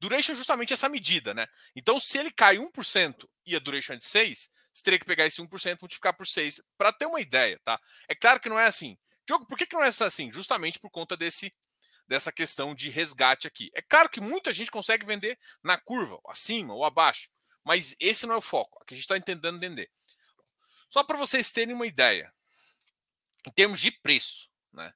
[0.00, 1.46] Duration é justamente essa medida, né?
[1.74, 5.26] Então, se ele cai 1% e a duration é de 6, você teria que pegar
[5.26, 7.80] esse 1% e multiplicar por 6 para ter uma ideia, tá?
[8.08, 8.96] É claro que não é assim.
[9.26, 10.32] Diogo, por que, que não é assim?
[10.32, 11.52] Justamente por conta desse
[12.08, 13.70] dessa questão de resgate aqui.
[13.74, 17.28] É claro que muita gente consegue vender na curva, acima ou abaixo,
[17.62, 19.90] mas esse não é o foco, que a gente está tentando entender.
[20.88, 22.32] Só para vocês terem uma ideia,
[23.46, 24.92] em termos de preço, né?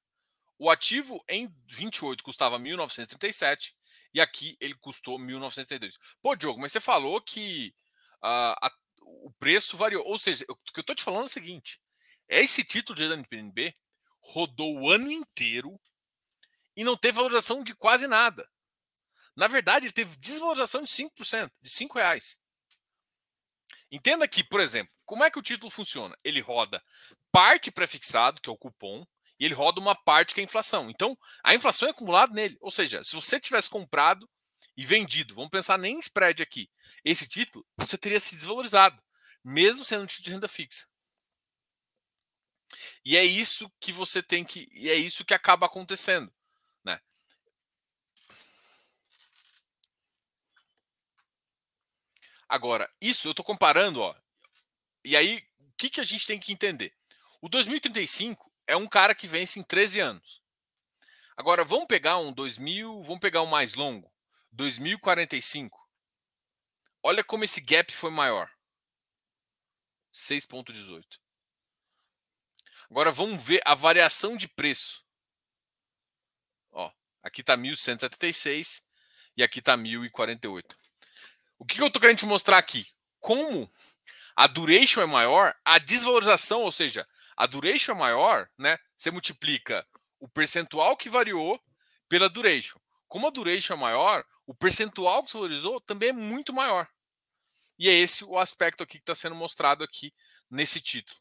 [0.58, 3.74] O ativo em 28 custava 1.937
[4.14, 5.94] e aqui ele custou 1.932.
[6.20, 7.74] Pô, Diogo, mas você falou que
[8.22, 8.72] uh, a,
[9.02, 10.04] o preço variou.
[10.06, 11.80] Ou seja, o que eu estou te falando é o seguinte:
[12.28, 13.74] esse título de NPNB
[14.20, 15.80] rodou o ano inteiro
[16.76, 18.48] e não teve valorização de quase nada.
[19.34, 22.38] Na verdade, ele teve desvalorização de 5%, de 5 reais.
[23.90, 26.16] Entenda que, por exemplo, como é que o título funciona?
[26.22, 26.82] Ele roda
[27.30, 29.06] parte prefixado, que é o cupom,
[29.42, 30.88] e ele roda uma parte que é a inflação.
[30.88, 32.56] Então, a inflação é acumulada nele.
[32.60, 34.30] Ou seja, se você tivesse comprado
[34.76, 36.70] e vendido, vamos pensar nem em spread aqui,
[37.04, 39.02] esse título, você teria se desvalorizado,
[39.42, 40.86] mesmo sendo um título de renda fixa.
[43.04, 44.68] E é isso que você tem que.
[44.70, 46.32] E é isso que acaba acontecendo.
[52.48, 54.14] Agora, isso eu estou comparando, ó.
[55.04, 56.94] E aí, o que, que a gente tem que entender?
[57.40, 60.42] O 2035 é um cara que vence em 13 anos.
[61.36, 64.10] Agora, vamos pegar um 2000, vamos pegar um mais longo,
[64.50, 65.78] 2045.
[67.02, 68.50] Olha como esse gap foi maior.
[70.14, 71.18] 6.18.
[72.88, 75.04] Agora vamos ver a variação de preço.
[76.70, 76.90] Ó,
[77.22, 78.86] aqui está 1176
[79.36, 80.78] e aqui está 1048.
[81.58, 82.86] O que eu estou querendo te mostrar aqui?
[83.20, 83.70] Como
[84.34, 87.06] a duration é maior, a desvalorização, ou seja,
[87.42, 88.78] a duration é maior, né?
[88.96, 89.84] Você multiplica
[90.20, 91.60] o percentual que variou
[92.08, 92.78] pela duration.
[93.08, 96.88] Como a duration é maior, o percentual que se valorizou também é muito maior.
[97.76, 100.14] E é esse o aspecto aqui que está sendo mostrado aqui
[100.48, 101.18] nesse título.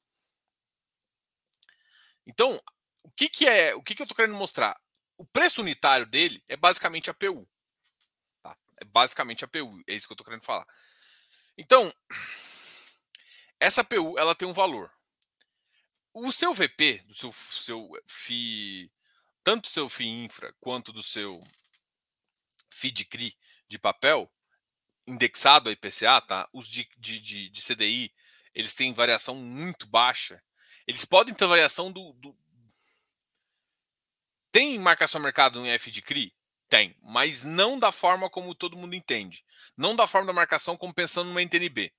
[2.28, 2.62] Então,
[3.02, 4.80] o que, que é, o que, que eu estou querendo mostrar?
[5.18, 7.50] O preço unitário dele é basicamente a PU.
[8.80, 10.68] É basicamente a PU, é isso que eu estou querendo falar.
[11.58, 11.92] Então,
[13.60, 14.92] essa PU ela tem um valor.
[16.14, 18.92] O seu VP, do seu, seu FI,
[19.44, 21.42] tanto do seu FI infra quanto do seu
[22.70, 24.30] FI de CRI de papel,
[25.08, 26.50] indexado a IPCA, tá?
[26.52, 28.14] Os de, de, de, de, CDI,
[28.54, 30.44] eles têm variação muito baixa.
[30.86, 32.14] Eles podem ter variação do.
[32.14, 32.38] do...
[34.52, 36.36] Tem marcação mercado em F de CRI?
[36.68, 39.46] Tem, mas não da forma como todo mundo entende.
[39.76, 41.94] Não da forma da marcação como pensando numa NTNB.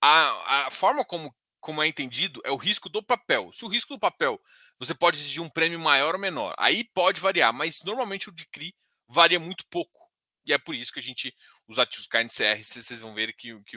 [0.00, 3.50] A, a forma como, como é entendido é o risco do papel.
[3.52, 4.40] Se o risco do papel
[4.80, 6.54] você pode exigir um prêmio maior ou menor.
[6.58, 8.74] Aí pode variar, mas normalmente o de CRI
[9.06, 10.00] varia muito pouco.
[10.46, 11.36] E é por isso que a gente,
[11.68, 13.76] os ativos KNCR, vocês vão ver que, que,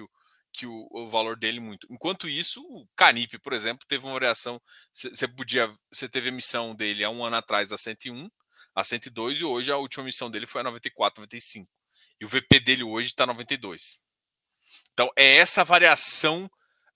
[0.53, 1.85] que o, o, valor dele muito.
[1.91, 4.61] Enquanto isso, o Canip, por exemplo, teve uma variação.
[4.93, 8.29] Você podia, você teve emissão dele há um ano atrás a 101,
[8.73, 11.69] a 102 e hoje a última emissão dele foi a 94, 95.
[12.17, 14.01] E o VP dele hoje está 92.
[14.93, 16.49] Então é essa variação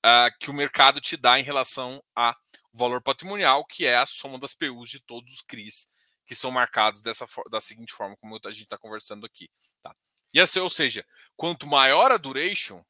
[0.07, 2.35] uh, que o mercado te dá em relação ao
[2.73, 5.89] valor patrimonial, que é a soma das PUs de todos os CRIs
[6.25, 9.49] que são marcados dessa da seguinte forma, como a gente está conversando aqui.
[9.81, 9.95] Tá?
[10.33, 11.05] E assim, ou seja,
[11.37, 12.83] quanto maior a duration,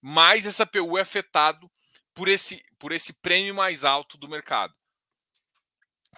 [0.00, 1.70] mais essa PU é afetado
[2.14, 4.74] por esse, por esse prêmio mais alto do mercado.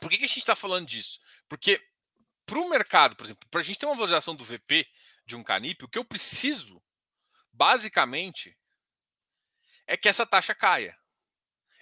[0.00, 1.18] Por que, que a gente está falando disso?
[1.48, 1.82] Porque
[2.44, 4.86] para o mercado, por exemplo, para a gente ter uma valorização do VP
[5.24, 6.82] de um Canip, o que eu preciso,
[7.52, 8.56] basicamente,
[9.90, 10.96] é que essa taxa caia.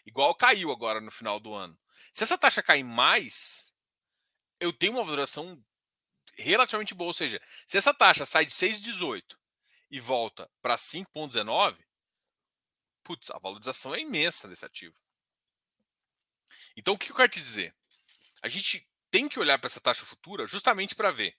[0.06, 1.78] Igual caiu agora no final do ano.
[2.10, 3.76] Se essa taxa cair mais,
[4.58, 5.62] eu tenho uma valorização
[6.38, 7.08] relativamente boa.
[7.08, 9.38] Ou seja, se essa taxa sai de 6,18
[9.90, 11.78] e volta para 5,19,
[13.04, 14.96] putz, a valorização é imensa desse ativo.
[16.74, 17.76] Então, o que eu quero te dizer?
[18.40, 21.36] A gente tem que olhar para essa taxa futura justamente para ver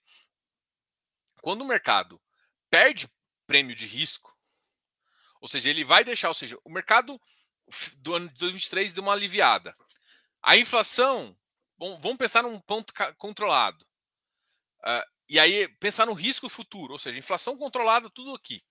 [1.42, 2.22] quando o mercado
[2.70, 3.10] perde
[3.44, 4.29] prêmio de risco,
[5.40, 7.20] ou seja, ele vai deixar, ou seja, o mercado
[7.98, 9.76] do ano de 2023 deu uma aliviada.
[10.42, 11.36] A inflação,
[11.78, 13.84] bom, vamos pensar num ponto controlado.
[14.80, 18.62] Uh, e aí pensar no risco futuro, ou seja, inflação controlada, tudo aqui.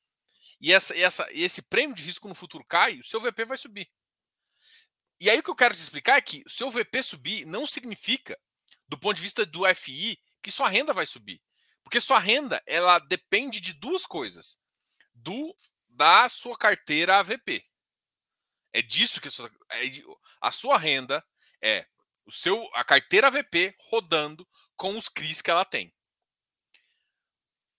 [0.60, 3.90] E essa, essa, esse prêmio de risco no futuro cai, o seu VP vai subir.
[5.20, 7.66] E aí o que eu quero te explicar é que o seu VP subir não
[7.66, 8.38] significa,
[8.88, 11.42] do ponto de vista do FI, que sua renda vai subir.
[11.84, 14.58] Porque sua renda, ela depende de duas coisas.
[15.14, 15.56] Do
[16.00, 17.62] da sua carteira AVP.
[18.72, 19.82] É disso que a sua, é,
[20.40, 21.22] a sua renda
[21.62, 21.86] é
[22.26, 25.94] o seu a carteira AVP rodando com os CRIs que ela tem.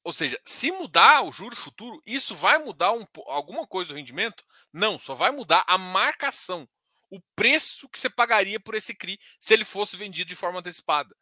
[0.04, 4.44] Ou seja, se mudar o juro futuro, isso vai mudar um, alguma coisa do rendimento?
[4.70, 6.68] Não, só vai mudar a marcação,
[7.08, 11.16] o preço que você pagaria por esse CRI se ele fosse vendido de forma antecipada.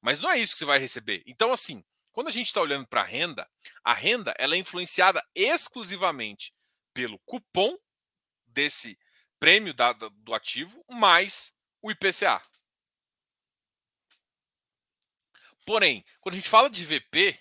[0.00, 1.22] Mas não é isso que você vai receber.
[1.26, 1.84] Então, assim,
[2.16, 3.46] quando a gente está olhando para a renda,
[3.84, 6.54] a renda ela é influenciada exclusivamente
[6.94, 7.76] pelo cupom
[8.46, 8.98] desse
[9.38, 11.52] prêmio da, do ativo mais
[11.82, 12.42] o IPCA.
[15.66, 17.38] Porém, quando a gente fala de VP,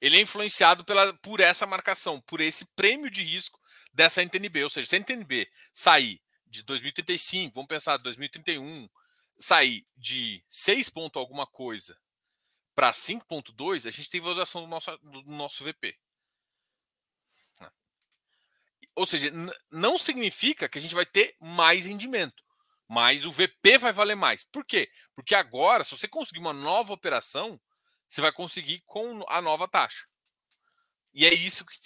[0.00, 3.60] ele é influenciado pela, por essa marcação, por esse prêmio de risco
[3.92, 4.64] dessa NTNB.
[4.64, 8.88] Ou seja, se a NTNB sair de 2035, vamos pensar 2031,
[9.38, 11.94] sair de 6 ponto alguma coisa
[12.78, 15.98] para 5.2, a gente tem valorização do nosso, do nosso VP.
[18.94, 19.32] Ou seja,
[19.72, 22.40] não significa que a gente vai ter mais rendimento,
[22.86, 24.44] mas o VP vai valer mais.
[24.44, 24.88] Por quê?
[25.16, 27.60] Porque agora, se você conseguir uma nova operação,
[28.08, 30.06] você vai conseguir com a nova taxa.
[31.12, 31.76] E é isso que.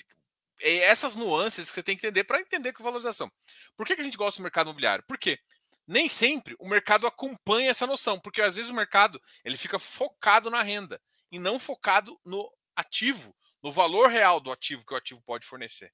[0.60, 3.32] É essas nuances que você tem que entender para entender que valorização.
[3.78, 5.02] Por que, que a gente gosta do mercado imobiliário?
[5.08, 5.38] Porque
[5.86, 10.50] nem sempre o mercado acompanha essa noção, porque às vezes o mercado ele fica focado
[10.50, 15.22] na renda e não focado no ativo, no valor real do ativo que o ativo
[15.22, 15.92] pode fornecer.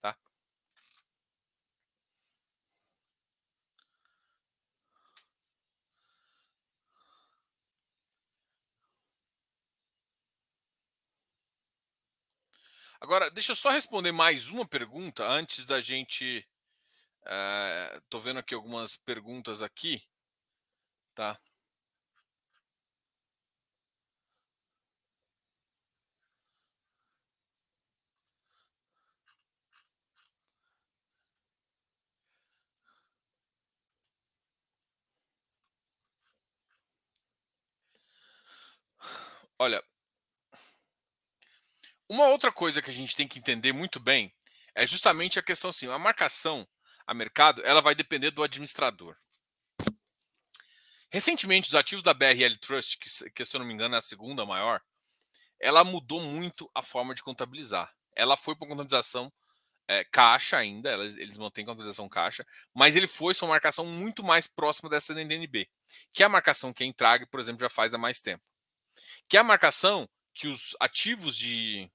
[0.00, 0.16] Tá?
[13.00, 16.46] Agora, deixa eu só responder mais uma pergunta antes da gente.
[17.26, 20.00] Estou uh, vendo aqui algumas perguntas aqui,
[21.14, 21.40] tá?
[39.58, 39.82] Olha,
[42.08, 44.32] uma outra coisa que a gente tem que entender muito bem
[44.74, 46.66] é justamente a questão assim, a marcação
[47.06, 49.16] a mercado, ela vai depender do administrador.
[51.10, 54.02] Recentemente, os ativos da BRL Trust, que, que se eu não me engano é a
[54.02, 54.82] segunda maior,
[55.60, 57.94] ela mudou muito a forma de contabilizar.
[58.14, 59.32] Ela foi para contabilização
[59.88, 62.44] é, caixa ainda, eles, mantêm contabilização caixa,
[62.74, 65.68] mas ele foi sua marcação muito mais próxima dessa DNB,
[66.12, 68.42] que é a marcação que a Intrag, por exemplo, já faz há mais tempo.
[69.28, 71.90] Que é a marcação que os ativos de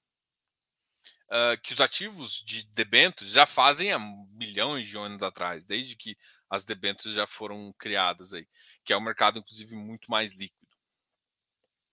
[1.32, 6.16] uh, que os ativos de debêntures já fazem há milhões de anos atrás, desde que
[6.48, 8.46] as debêntures já foram criadas aí,
[8.84, 10.60] que é um mercado, inclusive, muito mais líquido.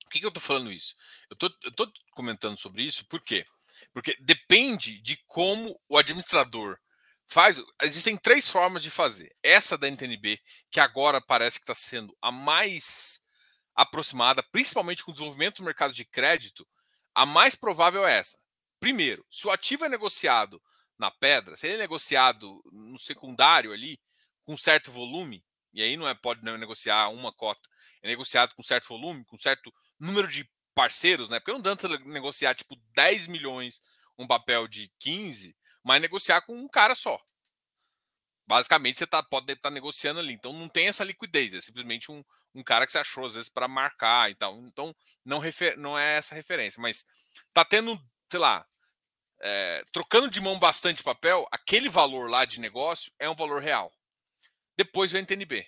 [0.04, 0.96] Por que, que eu estou falando isso?
[1.30, 1.38] Eu
[1.68, 3.46] estou comentando sobre isso por quê?
[3.94, 6.78] Porque depende de como o administrador
[7.28, 7.62] faz.
[7.84, 9.34] Existem três formas de fazer.
[9.44, 10.40] Essa da NTNB,
[10.72, 13.22] que agora parece que está sendo a mais
[13.76, 16.68] aproximada, principalmente com o desenvolvimento do mercado de crédito,
[17.14, 18.38] a mais provável é essa.
[18.80, 20.62] Primeiro, se o ativo é negociado
[20.98, 24.00] na pedra, se ele é negociado no secundário ali,
[24.44, 27.70] com certo volume, e aí não é pode não negociar uma cota,
[28.02, 31.40] é negociado com certo volume, com certo número de parceiros, né?
[31.40, 31.76] Porque não dá
[32.06, 33.82] negociar tipo 10 milhões
[34.18, 37.20] um papel de 15, mas negociar com um cara só.
[38.46, 40.34] Basicamente, você tá, pode estar tá negociando ali.
[40.34, 41.54] Então, não tem essa liquidez.
[41.54, 42.24] É simplesmente um,
[42.56, 44.58] um cara que você achou, às vezes, para marcar e tal.
[44.62, 46.82] Então, não, refer, não é essa referência.
[46.82, 47.06] Mas
[47.54, 47.96] tá tendo,
[48.30, 48.66] sei lá,
[49.42, 53.92] é, trocando de mão bastante papel, aquele valor lá de negócio é um valor real.
[54.78, 55.68] Depois vem o NTNB.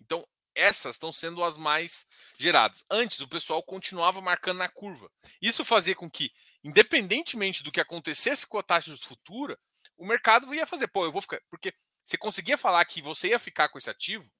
[0.00, 2.06] Então, essas estão sendo as mais
[2.38, 2.84] geradas.
[2.90, 5.10] Antes, o pessoal continuava marcando na curva.
[5.40, 6.32] Isso fazia com que,
[6.62, 9.58] independentemente do que acontecesse com a taxa de futura,
[9.96, 11.40] o mercado ia fazer, pô, eu vou ficar.
[11.50, 11.72] Porque
[12.04, 14.30] você conseguia falar que você ia ficar com esse ativo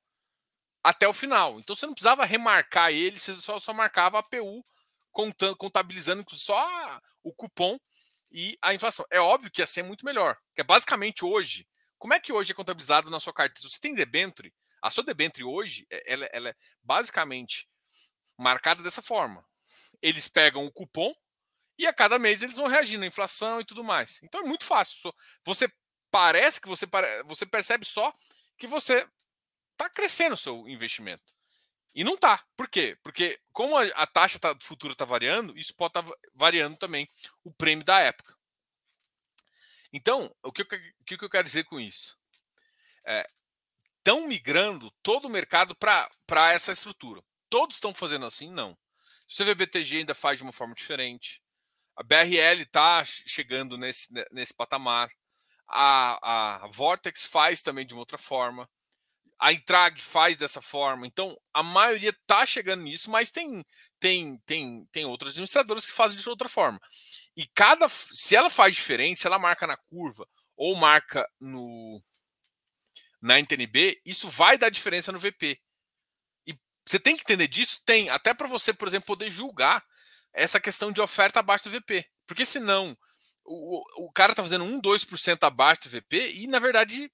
[0.82, 1.58] até o final.
[1.58, 4.64] Então você não precisava remarcar ele, você só, só marcava a PU
[5.14, 7.78] contando, contabilizando só o cupom
[8.30, 9.06] e a inflação.
[9.10, 10.36] É óbvio que ia ser muito melhor.
[10.54, 11.66] Que é basicamente hoje.
[11.96, 13.60] Como é que hoje é contabilizado na sua carteira?
[13.60, 14.52] Se você tem debenture,
[14.82, 17.66] a sua debenture hoje, é, ela, ela é basicamente
[18.36, 19.46] marcada dessa forma.
[20.02, 21.14] Eles pegam o cupom
[21.78, 24.20] e a cada mês eles vão reagindo à inflação e tudo mais.
[24.22, 25.14] Então é muito fácil.
[25.46, 25.72] Você
[26.10, 26.86] parece que você,
[27.24, 28.12] você percebe só
[28.58, 29.08] que você
[29.72, 31.32] está crescendo o seu investimento.
[31.94, 32.44] E não está.
[32.56, 32.98] Por quê?
[33.02, 37.08] Porque como a, taxa tá, futura está variando, isso pode estar tá variando também
[37.42, 38.36] o prêmio da época.
[39.92, 42.18] Então, o que, eu, que eu quero dizer com isso?
[43.98, 47.22] Estão é, migrando todo o mercado para essa estrutura.
[47.48, 48.50] Todos estão fazendo assim?
[48.50, 48.72] Não.
[48.72, 48.76] O
[49.36, 51.40] CVBTG ainda faz de uma forma diferente.
[51.94, 55.08] A BRL está chegando nesse, nesse patamar
[55.68, 58.68] a, a Vortex faz também de uma outra forma,
[59.44, 61.06] a Intrag faz dessa forma.
[61.06, 63.62] Então, a maioria está chegando nisso, mas tem,
[64.00, 66.80] tem, tem, tem outras administradoras que fazem de outra forma.
[67.36, 70.26] E cada, se ela faz diferente, se ela marca na curva
[70.56, 72.02] ou marca no
[73.20, 75.60] na NTNB, isso vai dar diferença no VP.
[76.46, 77.82] E você tem que entender disso?
[77.84, 78.08] Tem.
[78.08, 79.84] Até para você, por exemplo, poder julgar
[80.32, 82.06] essa questão de oferta abaixo do VP.
[82.26, 82.96] Porque senão
[83.44, 87.10] o, o cara tá fazendo 1, 2% abaixo do VP e, na verdade,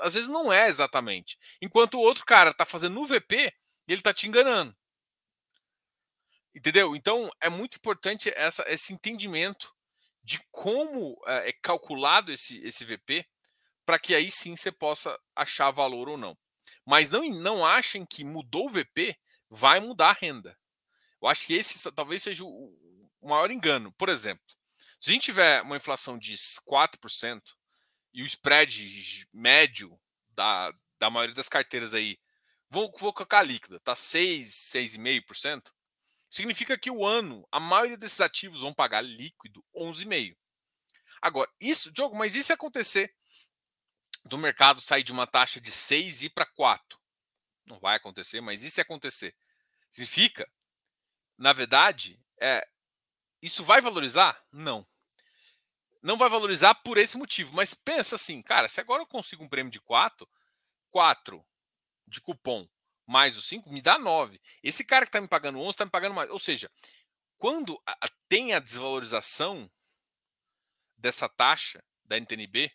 [0.00, 1.38] às vezes não é exatamente.
[1.60, 3.52] Enquanto o outro cara tá fazendo no VP
[3.88, 4.76] e ele tá te enganando.
[6.54, 6.96] Entendeu?
[6.96, 9.74] Então é muito importante essa, esse entendimento
[10.22, 13.26] de como é, é calculado esse, esse VP
[13.86, 16.36] para que aí sim você possa achar valor ou não.
[16.84, 19.16] Mas não, não achem que mudou o VP,
[19.48, 20.56] vai mudar a renda.
[21.20, 23.92] Eu acho que esse talvez seja o, o maior engano.
[23.92, 24.44] Por exemplo,
[24.98, 27.42] se a gente tiver uma inflação de 4%
[28.12, 29.98] e o spread médio
[30.30, 32.18] da, da maioria das carteiras aí,
[32.68, 35.72] vou, vou colocar líquida, tá 6, 6,5%,
[36.28, 40.36] significa que o ano, a maioria desses ativos vão pagar líquido 11,5%.
[41.22, 43.14] Agora, isso, Diogo, mas e se acontecer
[44.24, 46.98] do mercado sair de uma taxa de 6 e ir para 4?
[47.66, 49.36] Não vai acontecer, mas e se acontecer?
[49.90, 50.50] Significa,
[51.36, 52.66] na verdade, é,
[53.42, 54.42] isso vai valorizar?
[54.50, 54.86] Não
[56.02, 57.54] não vai valorizar por esse motivo.
[57.54, 60.28] Mas pensa assim, cara, se agora eu consigo um prêmio de 4,
[60.90, 61.44] 4
[62.06, 62.68] de cupom
[63.06, 64.40] mais o 5, me dá 9.
[64.62, 66.30] Esse cara que está me pagando 11 está me pagando mais.
[66.30, 66.70] Ou seja,
[67.36, 67.80] quando
[68.28, 69.70] tem a desvalorização
[70.96, 72.70] dessa taxa da NTNB,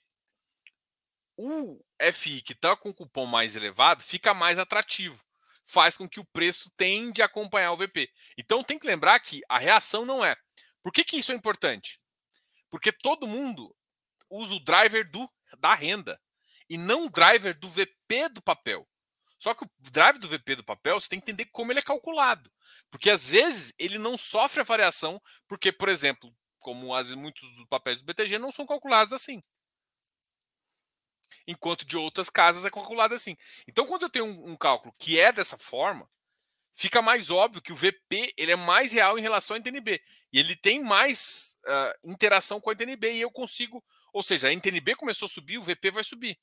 [1.38, 1.80] o
[2.14, 5.24] FI que está com cupom mais elevado fica mais atrativo.
[5.64, 8.10] Faz com que o preço tende a acompanhar o VP.
[8.38, 10.36] Então tem que lembrar que a reação não é.
[10.84, 12.00] Por que, que isso é importante?
[12.70, 13.76] Porque todo mundo
[14.30, 16.20] usa o driver do, da renda
[16.70, 18.88] e não o driver do VP do papel.
[19.38, 21.84] Só que o driver do VP do papel, você tem que entender como ele é
[21.84, 22.52] calculado.
[22.90, 27.66] Porque às vezes ele não sofre a variação, porque, por exemplo, como as, muitos dos
[27.68, 29.44] papéis do BTG não são calculados assim.
[31.48, 33.38] Enquanto de outras casas é calculado assim.
[33.68, 36.10] Então, quando eu tenho um, um cálculo que é dessa forma,
[36.74, 40.02] fica mais óbvio que o VP ele é mais real em relação ao NTNB.
[40.36, 43.82] E ele tem mais uh, interação com a NTNB e eu consigo.
[44.12, 46.38] Ou seja, a NTNB começou a subir, o VP vai subir.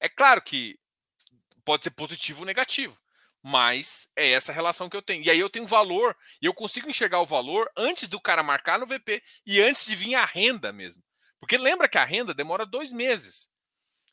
[0.00, 0.76] É claro que
[1.64, 3.00] pode ser positivo ou negativo,
[3.40, 5.22] mas é essa relação que eu tenho.
[5.24, 8.80] E aí eu tenho valor, e eu consigo enxergar o valor antes do cara marcar
[8.80, 11.04] no VP e antes de vir a renda mesmo.
[11.38, 13.48] Porque lembra que a renda demora dois meses.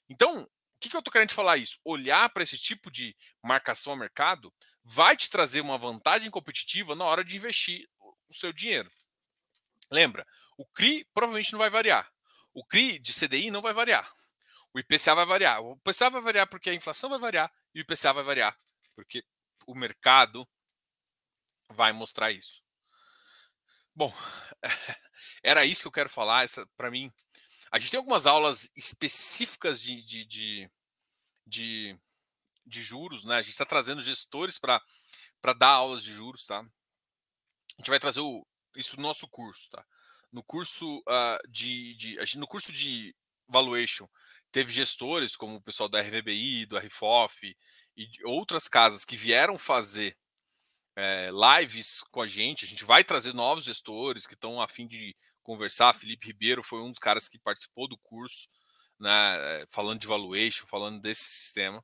[0.07, 0.47] Então, o
[0.79, 1.79] que, que eu estou querendo falar isso?
[1.83, 4.53] Olhar para esse tipo de marcação ao mercado
[4.83, 7.89] vai te trazer uma vantagem competitiva na hora de investir
[8.29, 8.91] o seu dinheiro.
[9.91, 10.25] Lembra,
[10.57, 12.11] o CRI provavelmente não vai variar.
[12.53, 14.11] O CRI de CDI não vai variar.
[14.73, 15.61] O IPCA vai variar.
[15.61, 18.57] O IPCA vai variar porque a inflação vai variar e o IPCA vai variar
[18.95, 19.23] porque
[19.65, 20.45] o mercado
[21.69, 22.61] vai mostrar isso.
[23.95, 24.13] Bom,
[25.41, 26.43] era isso que eu quero falar.
[26.43, 27.09] Essa, para mim,
[27.71, 30.71] a gente tem algumas aulas específicas de, de, de,
[31.45, 31.99] de,
[32.65, 33.37] de juros, né?
[33.37, 34.83] A gente está trazendo gestores para
[35.57, 36.65] dar aulas de juros, tá?
[37.79, 39.85] A gente vai trazer o, isso no nosso curso, tá?
[40.33, 43.15] No curso uh, de, de, no curso de
[43.47, 44.05] valuation
[44.51, 47.55] teve gestores como o pessoal da RVBI, do RFOF
[47.95, 50.17] e outras casas que vieram fazer
[50.93, 52.65] é, lives com a gente.
[52.65, 55.93] A gente vai trazer novos gestores que estão a fim de conversar.
[55.93, 58.49] Felipe Ribeiro foi um dos caras que participou do curso,
[58.99, 61.83] né, falando de valuation, falando desse sistema.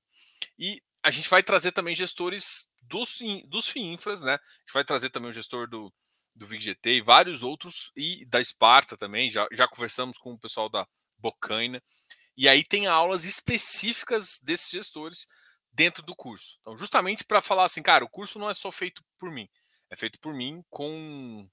[0.59, 4.33] E a gente vai trazer também gestores dos, dos FIINFRAs, né?
[4.33, 5.93] A gente vai trazer também o gestor do,
[6.35, 9.29] do VGT e vários outros, e da Esparta também.
[9.29, 11.81] Já, já conversamos com o pessoal da Bocaina.
[12.37, 15.27] E aí tem aulas específicas desses gestores
[15.71, 16.57] dentro do curso.
[16.59, 19.47] Então, justamente para falar assim, cara, o curso não é só feito por mim,
[19.89, 21.49] é feito por mim com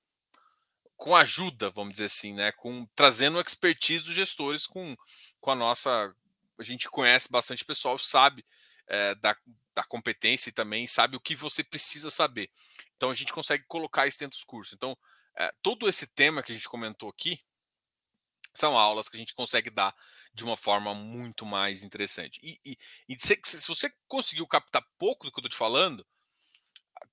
[0.97, 4.97] com ajuda, vamos dizer assim, né, com trazendo expertise dos gestores com
[5.41, 6.15] com a nossa
[6.59, 8.45] a gente conhece bastante pessoal, sabe
[8.87, 9.37] é, da,
[9.75, 12.51] da competência e também sabe o que você precisa saber.
[12.97, 14.75] Então a gente consegue colocar isso dentro dos cursos.
[14.75, 14.97] Então,
[15.37, 17.41] é, todo esse tema que a gente comentou aqui
[18.55, 19.95] são aulas que a gente consegue dar
[20.35, 22.39] de uma forma muito mais interessante.
[22.43, 26.07] E, e, e se, se, você conseguiu captar pouco do que eu estou te falando,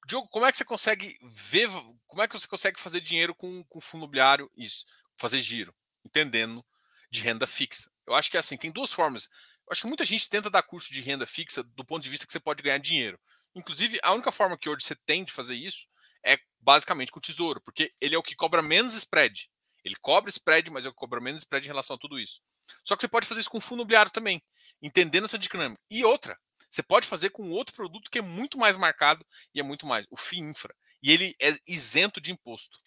[0.05, 1.69] Diogo, como é que você consegue ver,
[2.07, 4.51] como é que você consegue fazer dinheiro com, com fundo imobiliário?
[4.55, 4.85] Isso,
[5.17, 6.65] fazer giro, entendendo
[7.11, 7.91] de renda fixa.
[8.05, 9.29] Eu acho que é assim, tem duas formas.
[9.69, 12.33] Acho que muita gente tenta dar curso de renda fixa do ponto de vista que
[12.33, 13.19] você pode ganhar dinheiro.
[13.55, 15.87] Inclusive, a única forma que hoje você tem de fazer isso
[16.25, 19.49] é basicamente com o tesouro, porque ele é o que cobra menos spread.
[19.83, 22.41] Ele cobra spread, mas ele cobra menos spread em relação a tudo isso.
[22.83, 24.41] Só que você pode fazer isso com fundo imobiliário também,
[24.81, 25.81] entendendo essa dinâmica.
[25.89, 26.37] E outra,
[26.69, 30.05] você pode fazer com outro produto que é muito mais marcado e é muito mais,
[30.09, 30.75] o FII Infra.
[31.01, 32.77] E ele é isento de imposto.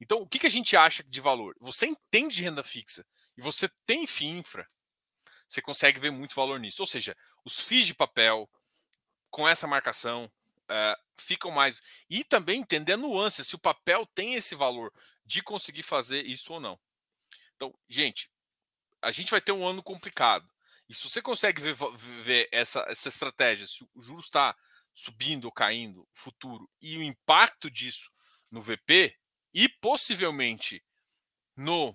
[0.00, 1.54] Então, o que, que a gente acha de valor?
[1.60, 3.04] Você entende de renda fixa
[3.36, 4.68] e você tem FII Infra,
[5.52, 6.82] você consegue ver muito valor nisso.
[6.82, 8.48] Ou seja, os FIIs de papel,
[9.30, 10.30] com essa marcação,
[10.64, 11.82] uh, ficam mais.
[12.08, 14.92] E também entender a nuance, se o papel tem esse valor
[15.26, 16.80] de conseguir fazer isso ou não.
[17.54, 18.30] Então, gente,
[19.02, 20.50] a gente vai ter um ano complicado.
[20.88, 21.76] E se você consegue ver,
[22.22, 24.56] ver essa, essa estratégia, se o juros está
[24.94, 28.10] subindo ou caindo, futuro, e o impacto disso
[28.50, 29.16] no VP,
[29.54, 30.82] e possivelmente
[31.56, 31.94] no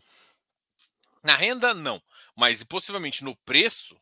[1.24, 2.01] na renda, não,
[2.36, 3.99] mas possivelmente no preço,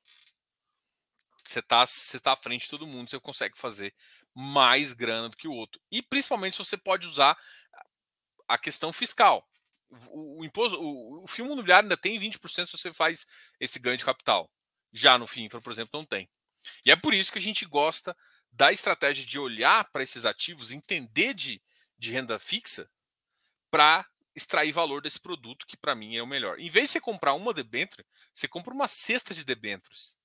[1.43, 3.93] você está você tá à frente de todo mundo, você consegue fazer
[4.33, 5.81] mais grana do que o outro.
[5.91, 7.37] E principalmente se você pode usar
[8.47, 9.47] a questão fiscal
[10.09, 13.25] o, o imposto, o, o filme imobiliário ainda tem 20% se você faz
[13.59, 14.49] esse ganho de capital.
[14.91, 16.29] Já no FIINFRA, por exemplo, não tem.
[16.85, 18.15] E é por isso que a gente gosta
[18.51, 21.61] da estratégia de olhar para esses ativos, entender de,
[21.97, 22.89] de renda fixa,
[23.69, 24.05] para
[24.35, 26.59] extrair valor desse produto, que para mim é o melhor.
[26.59, 30.17] Em vez de você comprar uma debênture, você compra uma cesta de debêntures.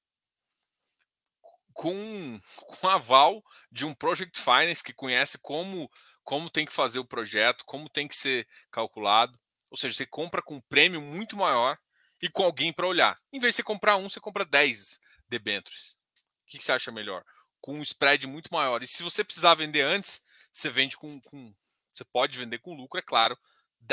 [1.72, 5.90] Com, com aval de um Project Finance que conhece como,
[6.24, 9.38] como tem que fazer o projeto, como tem que ser calculado.
[9.70, 11.78] Ou seja, você compra com um prêmio muito maior
[12.20, 13.18] e com alguém para olhar.
[13.32, 15.96] Em vez de você comprar um, você compra 10 debêntures.
[16.44, 17.24] O que você acha melhor?
[17.60, 18.82] Com um spread muito maior.
[18.82, 20.20] E se você precisar vender antes,
[20.52, 21.20] você vende com.
[21.20, 21.54] com
[21.94, 23.38] você pode vender com lucro, é claro,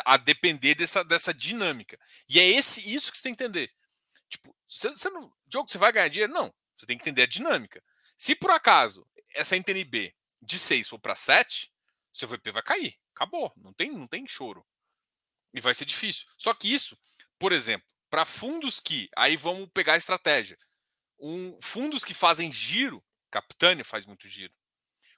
[0.05, 1.99] a depender dessa, dessa dinâmica.
[2.27, 3.71] E é esse isso que você tem que entender.
[4.29, 5.31] Tipo, você, você não.
[5.51, 6.33] Jogo, você vai ganhar dinheiro?
[6.33, 6.53] Não.
[6.77, 7.83] Você tem que entender a dinâmica.
[8.17, 11.71] Se por acaso essa NTNB de 6 for para 7,
[12.13, 12.99] seu VP vai cair.
[13.15, 13.51] Acabou.
[13.57, 14.65] Não tem, não tem choro.
[15.53, 16.27] E vai ser difícil.
[16.37, 16.97] Só que isso,
[17.39, 19.09] por exemplo, para fundos que.
[19.15, 20.57] Aí vamos pegar a estratégia.
[21.19, 24.53] Um, fundos que fazem giro, Capitânia faz muito giro.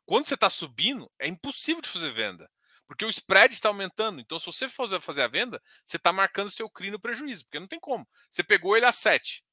[0.05, 2.49] Quando você está subindo, é impossível de fazer venda.
[2.89, 4.19] Porque o spread está aumentando.
[4.19, 7.45] Então, se você for fazer a venda, você está marcando seu CRI no prejuízo.
[7.45, 8.05] Porque não tem como.
[8.31, 9.45] Você pegou ele a 7,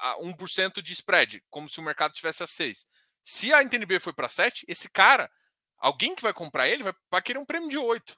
[0.00, 2.88] a 1% de spread, como se o mercado tivesse a 6.
[3.22, 5.30] Se a NTNB foi para 7, esse cara,
[5.78, 8.16] alguém que vai comprar ele, vai, vai querer um prêmio de 8.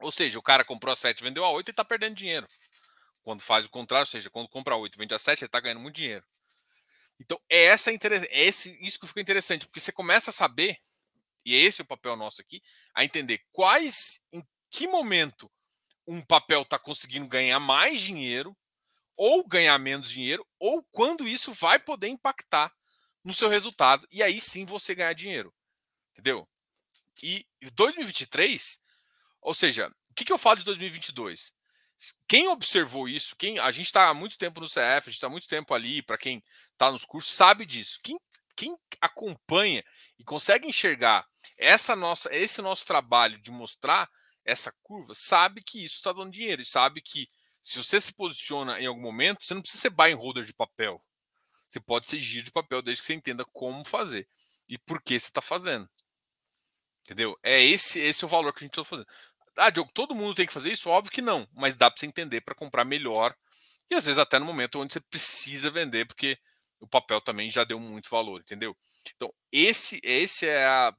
[0.00, 2.46] Ou seja, o cara comprou a 7 vendeu a 8 e está perdendo dinheiro.
[3.22, 5.60] Quando faz o contrário, ou seja, quando compra a 8 vende a 7, ele está
[5.60, 6.26] ganhando muito dinheiro.
[7.18, 7.98] Então, é, essa é
[8.32, 10.78] esse, isso que fica interessante, porque você começa a saber,
[11.44, 12.62] e esse é o papel nosso aqui,
[12.94, 15.50] a entender quais, em que momento
[16.06, 18.56] um papel está conseguindo ganhar mais dinheiro,
[19.16, 22.72] ou ganhar menos dinheiro, ou quando isso vai poder impactar
[23.22, 25.54] no seu resultado, e aí sim você ganhar dinheiro.
[26.12, 26.48] Entendeu?
[27.22, 28.82] E 2023
[29.42, 31.52] ou seja, o que, que eu falo de 2022?
[32.28, 35.26] Quem observou isso, quem a gente está há muito tempo no CF, a gente está
[35.26, 37.98] há muito tempo ali, para quem está nos cursos, sabe disso.
[38.02, 38.18] Quem,
[38.56, 39.84] quem acompanha
[40.18, 41.28] e consegue enxergar
[41.62, 44.08] essa nossa, esse nosso trabalho de mostrar
[44.44, 47.28] essa curva, sabe que isso está dando dinheiro e sabe que
[47.62, 50.52] se você se posiciona em algum momento, você não precisa ser buy and holder de
[50.52, 51.02] papel.
[51.68, 54.28] Você pode ser giro de papel desde que você entenda como fazer
[54.68, 55.88] e por que você está fazendo.
[57.04, 57.38] Entendeu?
[57.42, 59.08] É esse, esse é o valor que a gente está fazendo.
[59.56, 60.88] Ah, Diogo, todo mundo tem que fazer isso?
[60.90, 63.36] Óbvio que não, mas dá para você entender para comprar melhor
[63.90, 66.38] e às vezes até no momento onde você precisa vender, porque
[66.80, 68.76] o papel também já deu muito valor, entendeu?
[69.14, 70.96] Então, esse, esse é a,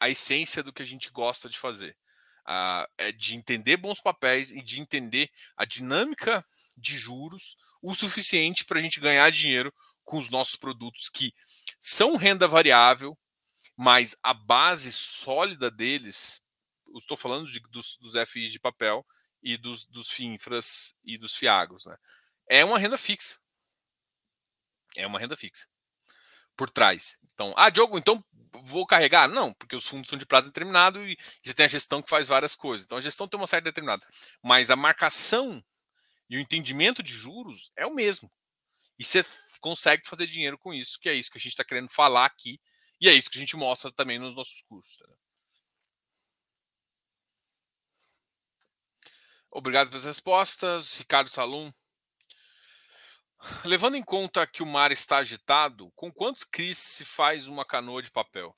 [0.00, 1.96] a essência do que a gente gosta de fazer.
[2.48, 6.46] Uh, é de entender bons papéis e de entender a dinâmica
[6.78, 9.74] de juros o suficiente para a gente ganhar dinheiro
[10.04, 11.34] com os nossos produtos que
[11.80, 13.18] são renda variável,
[13.76, 16.40] mas a base sólida deles
[16.98, 19.06] estou falando de, dos, dos FIs de papel
[19.42, 21.86] e dos, dos FINFRAs e dos FIAGOS.
[21.86, 21.96] Né?
[22.48, 23.38] É uma renda fixa.
[24.96, 25.66] É uma renda fixa.
[26.56, 27.18] Por trás.
[27.36, 28.24] Então, ah, Diogo, então
[28.64, 29.28] vou carregar?
[29.28, 32.28] Não, porque os fundos são de prazo determinado e, você tem a gestão que faz
[32.28, 32.86] várias coisas.
[32.86, 34.06] Então, a gestão tem uma certa determinada.
[34.42, 35.62] Mas a marcação
[36.30, 38.32] e o entendimento de juros é o mesmo.
[38.98, 39.22] E você
[39.60, 42.58] consegue fazer dinheiro com isso, que é isso que a gente está querendo falar aqui.
[42.98, 44.96] E é isso que a gente mostra também nos nossos cursos.
[49.50, 50.96] Obrigado pelas respostas.
[50.96, 51.70] Ricardo Salum.
[53.64, 58.02] Levando em conta que o mar está agitado, com quantos CRIs se faz uma canoa
[58.02, 58.56] de papel?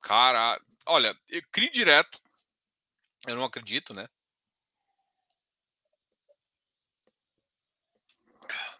[0.00, 2.20] Cara, olha, eu CRI direto.
[3.26, 4.08] Eu não acredito, né?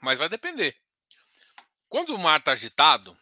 [0.00, 0.76] Mas vai depender.
[1.88, 3.16] Quando o mar está agitado,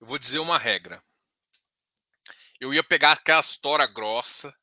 [0.00, 1.02] eu vou dizer uma regra.
[2.60, 4.54] Eu ia pegar aquela tora grossa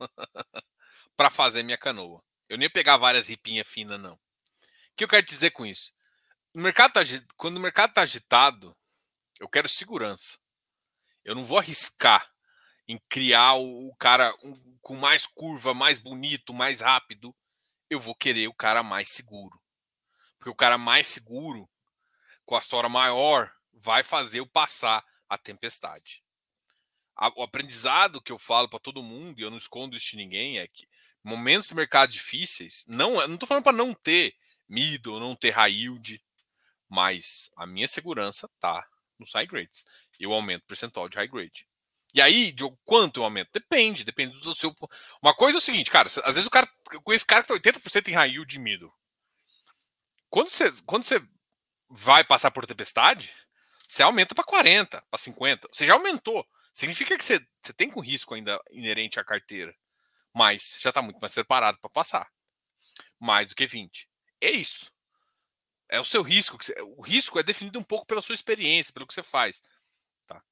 [1.16, 2.22] para fazer minha canoa.
[2.48, 4.20] Eu nem ia pegar várias ripinhas finas, não.
[5.00, 5.94] Que eu quero dizer com isso?
[6.52, 7.00] O mercado tá,
[7.34, 8.76] quando o mercado está agitado,
[9.38, 10.38] eu quero segurança.
[11.24, 12.30] Eu não vou arriscar
[12.86, 17.34] em criar o, cara um, com mais curva, mais bonito, mais rápido.
[17.88, 19.58] Eu vou querer o cara mais seguro.
[20.38, 21.66] Porque o cara mais seguro,
[22.44, 26.22] com a história maior, vai fazer eu passar a tempestade.
[27.36, 30.58] o aprendizado que eu falo para todo mundo, e eu não escondo isso de ninguém,
[30.58, 30.86] é que
[31.24, 34.36] momentos de mercado difíceis, não, não tô falando para não ter
[34.70, 36.22] middle, não ter high yield,
[36.88, 38.86] mas a minha segurança tá
[39.18, 39.84] nos high grades.
[40.18, 41.66] Eu aumento o percentual de high grade.
[42.12, 43.50] E aí, de quanto eu aumento?
[43.52, 44.74] Depende, depende do seu.
[45.22, 46.68] Uma coisa é o seguinte, cara, às vezes o cara.
[46.92, 48.92] Eu conheço cara que tá 80% em high yield de middle.
[50.28, 51.22] Quando você, quando você
[51.88, 53.32] vai passar por tempestade,
[53.86, 55.68] você aumenta para 40, para 50.
[55.72, 56.46] Você já aumentou.
[56.72, 59.74] Significa que você, você tem com risco ainda inerente à carteira
[60.32, 62.30] mas já está muito mais preparado para passar.
[63.18, 64.08] Mais do que 20.
[64.40, 64.90] É isso.
[65.88, 66.56] É o seu risco.
[66.96, 69.60] O risco é definido um pouco pela sua experiência, pelo que você faz.
[70.26, 70.42] Tá?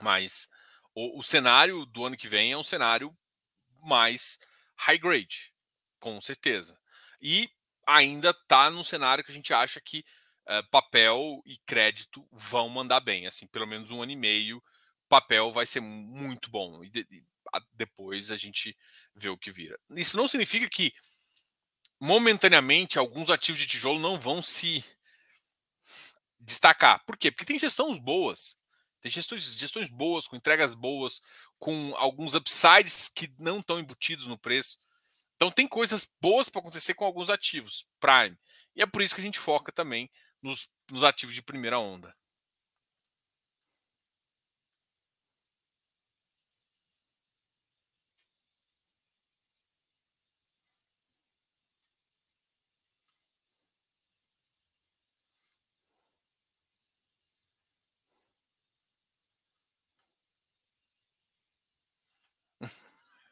[0.00, 0.48] Mas
[0.94, 3.16] o, o cenário do ano que vem é um cenário
[3.82, 4.38] mais
[4.76, 5.52] high grade,
[5.98, 6.78] com certeza.
[7.20, 7.50] E
[7.86, 10.04] ainda está num cenário que a gente acha que
[10.48, 13.26] uh, papel e crédito vão mandar bem.
[13.26, 14.62] Assim, pelo menos um ano e meio,
[15.08, 16.82] papel vai ser muito bom.
[16.84, 16.90] E,
[17.72, 18.76] depois a gente
[19.14, 19.78] vê o que vira.
[19.90, 20.92] Isso não significa que
[22.00, 24.84] momentaneamente alguns ativos de tijolo não vão se
[26.38, 27.04] destacar.
[27.04, 27.30] Por quê?
[27.30, 28.56] Porque tem gestões boas.
[29.00, 31.20] Tem gestões, gestões boas, com entregas boas,
[31.58, 34.78] com alguns upsides que não estão embutidos no preço.
[35.36, 38.38] Então tem coisas boas para acontecer com alguns ativos, Prime.
[38.74, 42.14] E é por isso que a gente foca também nos, nos ativos de primeira onda.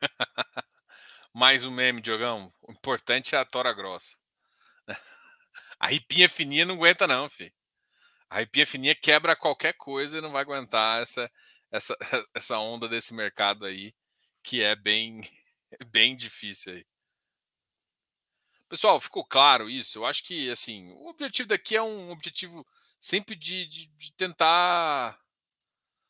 [1.32, 2.52] Mais um meme, Diogão.
[2.60, 4.16] O importante é a tora grossa.
[5.78, 7.52] A ripinha fininha não aguenta, não, filho.
[8.30, 11.30] A ripinha fininha quebra qualquer coisa e não vai aguentar essa,
[11.70, 11.96] essa,
[12.34, 13.94] essa onda desse mercado aí,
[14.42, 15.22] que é bem,
[15.88, 16.86] bem difícil aí.
[18.68, 19.98] Pessoal, ficou claro isso?
[19.98, 22.66] Eu acho que assim, o objetivo daqui é um objetivo
[22.98, 25.20] sempre de, de, de tentar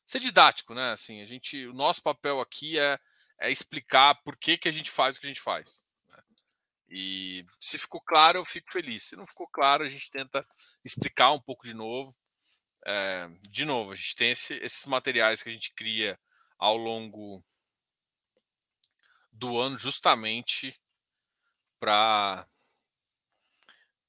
[0.06, 0.92] ser didático, né?
[0.92, 2.98] Assim, a gente, o nosso papel aqui é
[3.42, 5.84] é explicar por que, que a gente faz o que a gente faz.
[6.08, 6.22] Né?
[6.88, 9.02] E se ficou claro, eu fico feliz.
[9.02, 10.46] Se não ficou claro, a gente tenta
[10.84, 12.16] explicar um pouco de novo.
[12.86, 16.18] É, de novo, a gente tem esse, esses materiais que a gente cria
[16.56, 17.44] ao longo
[19.32, 20.78] do ano, justamente
[21.80, 22.46] para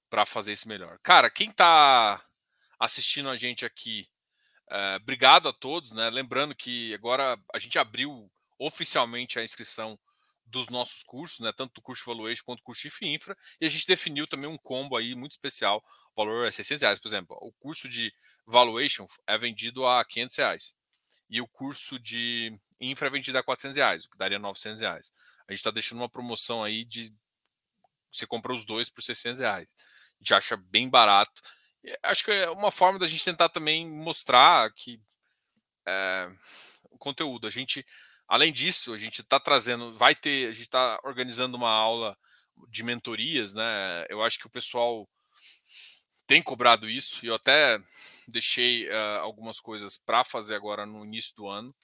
[0.10, 1.00] para fazer isso melhor.
[1.02, 2.24] Cara, quem está
[2.80, 4.08] assistindo a gente aqui,
[4.70, 6.08] é, obrigado a todos, né?
[6.12, 9.99] Lembrando que agora a gente abriu oficialmente a inscrição
[10.45, 11.51] dos nossos cursos, né?
[11.51, 14.58] Tanto do curso Valuation quanto do curso Chief Infra, e a gente definiu também um
[14.58, 15.84] combo aí muito especial,
[16.16, 17.38] o valor é 600 reais, por exemplo.
[17.41, 18.14] O curso de
[18.45, 20.76] Valuation é vendido a 500 reais
[21.30, 25.12] e o curso de Infra é vendido a 400 reais, o que daria 900 reais.
[25.47, 27.14] A gente está deixando uma promoção aí de
[28.12, 29.76] você compra os dois por 600 reais.
[29.76, 31.41] A gente acha bem barato.
[31.84, 35.01] E acho que é uma forma da gente tentar também mostrar que
[35.88, 36.30] é,
[36.91, 37.47] o conteúdo.
[37.47, 37.86] A gente
[38.28, 42.17] Além disso, a gente está trazendo, vai ter, a gente está organizando uma aula
[42.69, 44.05] de mentorias, né?
[44.09, 45.07] Eu acho que o pessoal
[46.26, 47.80] tem cobrado isso, e eu até
[48.28, 51.76] deixei uh, algumas coisas para fazer agora no início do ano.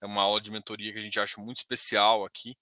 [0.00, 2.56] É uma aula de mentoria que a gente acha muito especial aqui,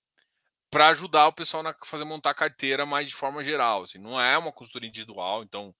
[0.71, 3.83] para ajudar o pessoal a fazer montar carteira, mas de forma geral.
[3.83, 5.75] Assim, não é uma consultoria individual, então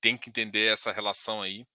[0.00, 1.66] tem que entender essa relação aí.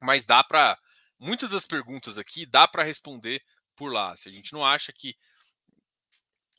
[0.00, 0.78] Mas dá para.
[1.18, 3.42] Muitas das perguntas aqui dá para responder
[3.80, 4.14] por lá.
[4.14, 5.16] Se a gente não acha que.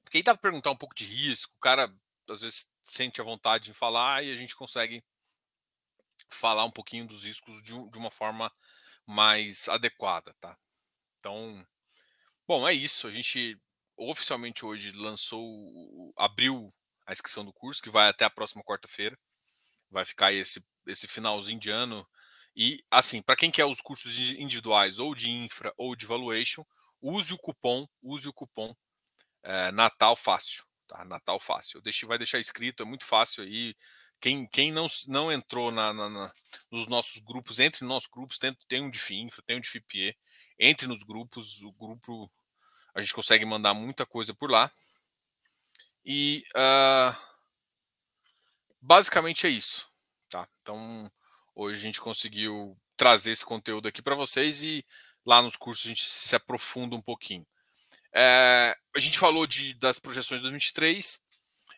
[0.03, 1.95] Porque aí dá perguntar um pouco de risco, o cara
[2.27, 5.03] às vezes sente a vontade de falar e a gente consegue
[6.31, 8.51] falar um pouquinho dos riscos de, de uma forma
[9.05, 10.57] mais adequada, tá?
[11.19, 11.63] Então,
[12.47, 13.07] bom, é isso.
[13.07, 13.61] A gente
[13.95, 16.73] oficialmente hoje lançou, abriu
[17.05, 19.15] a inscrição do curso, que vai até a próxima quarta-feira.
[19.91, 22.07] Vai ficar esse, esse finalzinho de ano.
[22.55, 26.65] E, assim, para quem quer os cursos individuais, ou de infra ou de valuation,
[27.01, 28.75] use o cupom, use o cupom
[29.43, 30.63] é, Natal Fácil.
[30.87, 31.03] Tá?
[31.05, 31.77] Natal Fácil.
[31.77, 33.75] Eu deixei, vai deixar escrito, é muito fácil aí.
[34.19, 36.33] Quem, quem não, não entrou na, na, na,
[36.69, 39.69] nos nossos grupos, entre nos nossos grupos, tem, tem um de FINFRA, tem um de
[39.69, 40.15] FIPE,
[40.59, 42.31] entre nos grupos, o grupo
[42.93, 44.71] a gente consegue mandar muita coisa por lá.
[46.05, 47.15] E uh,
[48.79, 49.89] basicamente é isso.
[50.29, 50.47] Tá?
[50.61, 51.11] Então,
[51.55, 54.85] hoje a gente conseguiu trazer esse conteúdo aqui para vocês e
[55.25, 57.45] lá nos cursos a gente se aprofunda um pouquinho.
[58.13, 61.19] É, a gente falou de, das projeções de 2023.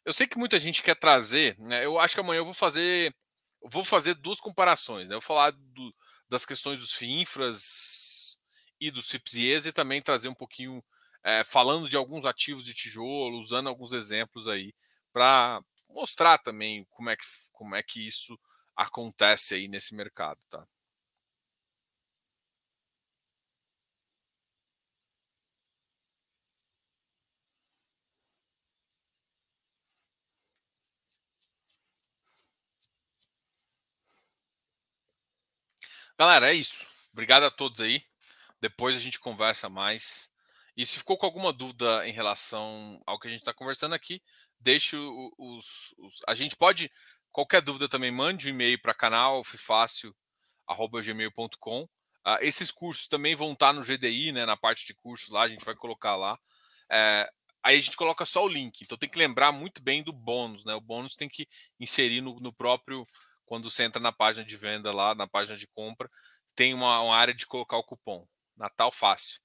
[0.06, 3.16] Eu sei que muita gente quer trazer, né, eu acho que amanhã eu vou fazer
[3.64, 5.10] vou fazer duas comparações.
[5.10, 5.96] Né, eu vou falar do,
[6.30, 8.38] das questões dos FIINFRAs
[8.80, 10.84] e dos FIPSIES e também trazer um pouquinho,
[11.24, 14.74] é, falando de alguns ativos de tijolo, usando alguns exemplos aí,
[15.14, 18.38] para mostrar também como é, que, como é que isso
[18.76, 20.40] acontece aí nesse mercado.
[20.50, 20.68] Tá?
[36.24, 36.88] Galera, é isso.
[37.12, 38.02] Obrigado a todos aí.
[38.62, 40.30] Depois a gente conversa mais.
[40.78, 44.24] E se ficou com alguma dúvida em relação ao que a gente está conversando aqui,
[44.58, 46.90] deixe os, os, A gente pode.
[47.30, 51.84] Qualquer dúvida também, mande um e-mail para canal fifácil.gmail.com.
[51.84, 51.90] Uh,
[52.24, 55.42] ah, esses cursos também vão estar tá no GDI, né, na parte de cursos lá,
[55.42, 56.40] a gente vai colocar lá.
[56.90, 57.30] É,
[57.62, 58.82] aí a gente coloca só o link.
[58.82, 60.74] Então tem que lembrar muito bem do bônus, né?
[60.74, 63.06] O bônus tem que inserir no, no próprio
[63.54, 66.10] quando você entra na página de venda lá, na página de compra,
[66.56, 68.28] tem uma, uma área de colocar o cupom.
[68.58, 69.40] Natal fácil.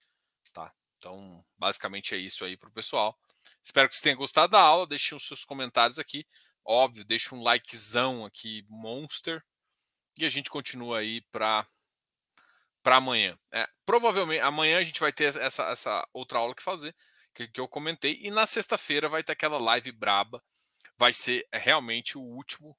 [0.50, 0.72] Tá?
[0.96, 3.18] Então, basicamente é isso aí para o pessoal.
[3.62, 4.86] Espero que você tenha gostado da aula.
[4.86, 6.26] Deixe os seus comentários aqui.
[6.64, 9.44] Óbvio, deixe um likezão aqui, monster.
[10.18, 11.68] E a gente continua aí para
[12.82, 13.38] para amanhã.
[13.52, 16.96] É, provavelmente amanhã a gente vai ter essa, essa outra aula que fazer,
[17.34, 18.18] que, que eu comentei.
[18.22, 20.42] E na sexta-feira vai ter aquela live braba.
[20.96, 22.74] Vai ser realmente o último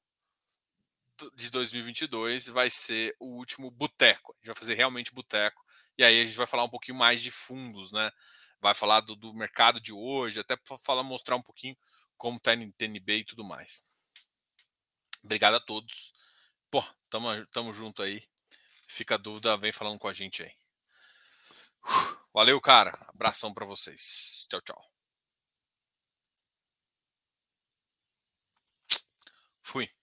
[1.35, 4.33] de 2022 vai ser o último boteco.
[4.33, 5.63] A gente vai fazer realmente boteco.
[5.97, 8.11] E aí a gente vai falar um pouquinho mais de fundos, né?
[8.61, 11.77] Vai falar do, do mercado de hoje, até para falar, mostrar um pouquinho
[12.17, 13.85] como está a NTNB e tudo mais.
[15.23, 16.13] Obrigado a todos.
[16.71, 18.23] Pô, tamo, tamo junto aí.
[18.87, 20.51] Fica a dúvida, vem falando com a gente aí.
[22.33, 22.91] Valeu, cara.
[23.07, 24.45] Abração para vocês.
[24.49, 24.89] Tchau, tchau.
[29.61, 29.98] Fui.